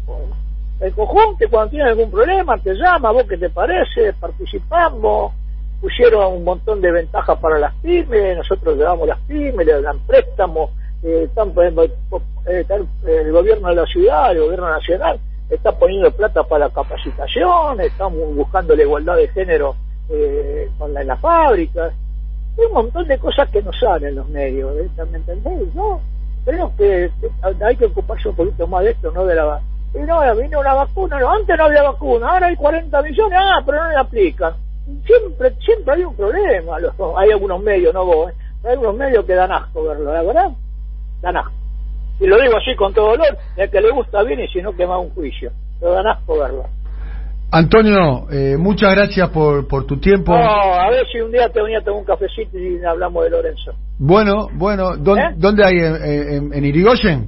en 0.81 0.91
conjunto 0.93 1.45
cuando 1.49 1.71
tienen 1.71 1.89
algún 1.89 2.11
problema 2.11 2.59
te 2.59 2.75
llama, 2.75 3.13
vos 3.13 3.25
qué 3.29 3.37
te 3.37 3.49
parece, 3.51 4.13
participamos, 4.15 5.33
pusieron 5.81 6.33
un 6.35 6.45
montón 6.45 6.81
de 6.81 6.91
ventajas 6.91 7.39
para 7.39 7.59
las 7.59 7.73
pymes, 7.77 8.37
nosotros 8.37 8.77
le 8.77 8.83
damos 8.83 9.07
las 9.07 9.19
pymes, 9.21 9.65
le 9.65 9.81
dan 9.81 10.01
préstamos, 10.01 10.71
eh, 11.05 11.29
eh, 11.29 12.61
están, 12.61 12.83
eh, 13.07 13.23
el 13.25 13.33
gobierno 13.33 13.69
de 13.69 13.75
la 13.77 13.87
ciudad, 13.87 14.33
el 14.33 14.41
gobierno 14.41 14.69
nacional, 14.69 15.21
está 15.55 15.73
poniendo 15.73 16.11
plata 16.13 16.43
para 16.45 16.67
la 16.67 16.73
capacitación, 16.73 17.81
estamos 17.81 18.35
buscando 18.35 18.75
la 18.75 18.83
igualdad 18.83 19.17
de 19.17 19.29
género 19.29 19.77
eh, 20.09 20.71
con 20.79 20.93
la, 20.95 21.03
en 21.03 21.09
las 21.09 21.21
fábricas. 21.21 21.93
Hay 22.59 22.65
un 22.67 22.73
montón 22.73 23.07
de 23.09 23.19
cosas 23.19 23.49
que 23.51 23.63
no 23.63 23.73
salen 23.73 24.11
en 24.11 24.15
los 24.17 24.29
medios, 24.29 24.77
¿eh? 24.79 24.89
¿me 25.11 25.19
entendés? 25.19 25.75
No, 25.75 26.01
creo 26.45 26.73
que 26.77 27.11
hay 27.65 27.77
que 27.77 27.87
ocuparse 27.87 28.29
un 28.29 28.37
poquito 28.37 28.67
más 28.67 28.85
de 28.85 28.91
esto, 28.91 29.11
no 29.13 29.25
de 29.25 29.35
la... 29.35 29.61
Y 29.95 29.99
no, 29.99 30.21
vino 30.37 30.61
una 30.61 30.73
vacuna, 30.75 31.19
no, 31.21 31.31
antes 31.31 31.57
no 31.57 31.65
había 31.65 31.83
vacuna, 31.83 32.31
ahora 32.31 32.47
hay 32.47 32.57
40 32.57 33.03
millones, 33.03 33.39
ah, 33.43 33.63
pero 33.65 33.83
no 33.83 33.89
le 33.91 33.97
aplican. 33.97 34.55
Siempre, 35.05 35.55
siempre 35.65 35.95
hay 35.95 36.05
un 36.05 36.15
problema, 36.17 36.79
los- 36.79 36.95
hay 37.17 37.31
algunos 37.31 37.63
medios, 37.63 37.93
no 37.95 38.05
vos, 38.07 38.33
hay 38.65 38.73
algunos 38.73 38.97
medios 38.97 39.25
que 39.27 39.35
dan 39.35 39.53
asco 39.53 39.85
verlo, 39.85 40.13
la 40.13 40.23
verdad, 40.23 40.51
dan 41.21 41.37
asco. 41.37 41.53
Y 42.23 42.27
lo 42.27 42.41
digo 42.41 42.57
así 42.57 42.75
con 42.77 42.95
todo 42.95 43.11
dolor, 43.11 43.37
el 43.57 43.69
que 43.71 43.81
le 43.81 43.91
gusta 43.91 44.23
bien 44.23 44.39
y 44.41 44.49
si 44.49 44.63
no 44.63 44.75
quema 44.77 44.97
un 44.99 45.11
juicio, 45.11 45.51
pero 45.81 45.93
dan 45.93 46.07
asco 46.07 46.39
verlo. 46.39 46.65
Antonio, 47.51 48.27
eh, 48.31 48.57
muchas 48.57 48.95
gracias 48.95 49.29
por, 49.31 49.67
por 49.69 49.85
tu 49.87 49.99
tiempo. 49.99 50.33
No, 50.33 50.39
a 50.75 50.89
ver 50.89 51.05
si 51.13 51.21
un 51.21 51.31
día 51.31 51.49
te 51.51 51.61
venía 51.61 51.79
a 51.81 51.83
tomar 51.83 52.01
un 52.01 52.07
cafecito 52.07 52.57
y 52.59 52.83
hablamos 52.83 53.25
de 53.25 53.31
Lorenzo. 53.31 53.73
Bueno, 53.99 54.49
bueno, 54.55 54.97
¿dó- 54.97 55.17
¿Eh? 55.19 55.35
¿dónde 55.37 55.65
hay? 55.65 55.75
¿En, 55.77 55.97
en, 56.47 56.55
en 56.55 56.65
Irigoyen? 56.65 57.27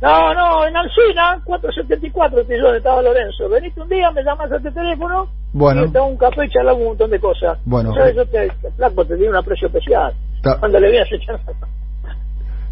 No, 0.00 0.32
no, 0.34 0.66
en 0.66 0.74
Alcina, 0.76 1.40
474, 1.44 2.44
te 2.46 2.54
digo 2.54 2.64
donde 2.64 2.78
estaba 2.78 3.02
Lorenzo. 3.02 3.48
Veniste 3.50 3.80
un 3.82 3.88
día, 3.90 4.10
me 4.10 4.24
llamas 4.24 4.50
a 4.50 4.56
este 4.56 4.72
teléfono, 4.72 5.28
Bueno. 5.52 5.84
y 5.84 5.90
te 5.92 6.00
un 6.00 6.16
café 6.16 6.46
y 6.46 6.48
charlamos 6.48 6.80
un 6.80 6.88
montón 6.88 7.10
de 7.10 7.20
cosas. 7.20 7.58
Bueno. 7.66 7.94
¿Sabes? 7.94 8.16
Yo 8.16 8.24
te, 8.26 8.48
te- 8.62 8.70
flaco, 8.72 9.04
te 9.04 9.14
di 9.14 9.28
un 9.28 9.36
aprecio 9.36 9.68
especial. 9.68 10.14
Cuando 10.58 10.80
le 10.80 10.98
a 10.98 11.02
echar 11.02 11.38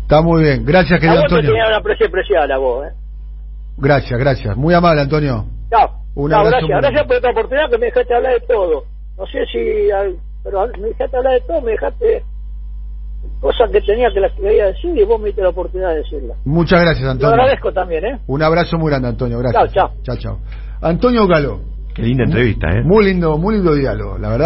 Está 0.09 0.23
muy 0.23 0.43
bien. 0.43 0.65
Gracias, 0.65 0.99
querido 1.01 1.21
Antonio. 1.21 1.51
tenía 1.51 1.69
un 1.69 1.75
aprecio 1.75 2.07
especial 2.07 2.51
a 2.51 2.57
vos, 2.57 2.87
¿eh? 2.87 2.93
Gracias, 3.77 4.19
gracias. 4.19 4.57
Muy 4.57 4.73
amable, 4.73 5.03
Antonio. 5.03 5.45
Chao. 5.69 5.91
Un 6.15 6.31
Chao, 6.31 6.41
abrazo 6.41 6.67
gracias. 6.67 6.71
muy- 6.71 6.81
Gracias 6.81 7.07
por 7.07 7.17
esta 7.17 7.31
oportunidad 7.31 7.71
que 7.71 7.77
me 7.79 7.87
dejaste 7.87 8.15
hablar 8.15 8.33
de 8.33 8.41
todo. 8.47 8.85
No 9.19 9.27
sé 9.27 9.45
si... 9.53 9.91
al- 9.91 10.17
Pero 10.43 10.67
me 10.81 10.89
dejaste 10.89 11.15
hablar 11.15 11.33
de 11.35 11.41
todo, 11.43 11.61
me 11.61 11.73
dejaste 11.73 12.25
cosas 13.41 13.71
que 13.71 13.81
tenía 13.83 14.09
que 14.15 14.21
las 14.21 14.33
quería 14.33 14.67
decir 14.69 14.97
y 14.97 15.05
vos 15.05 15.21
me 15.21 15.27
diste 15.27 15.43
la 15.43 15.51
oportunidad 15.51 15.91
de 15.91 15.97
decirlas. 15.97 16.39
Muchas 16.47 16.81
gracias, 16.81 17.05
Lo 17.05 17.11
Antonio. 17.11 17.35
agradezco 17.35 17.73
también, 17.75 18.05
¿eh? 18.07 18.19
Un 18.29 18.43
abrazo 18.43 18.79
muy 18.79 18.89
grande, 18.91 19.09
Antonio. 19.09 19.39
Gracias. 19.41 19.75
Chao, 19.75 19.89
chao. 19.91 20.03
Chao, 20.05 20.17
chao. 20.17 20.39
Antonio 20.81 21.27
Galo. 21.27 21.61
Qué 21.95 22.01
linda 22.03 22.25
entrevista, 22.25 22.69
¿eh? 22.71 22.83
Muy 22.83 23.05
lindo, 23.05 23.37
muy 23.37 23.57
lindo 23.57 23.75
diálogo, 23.75 24.17
la 24.17 24.29
verdad. 24.31 24.37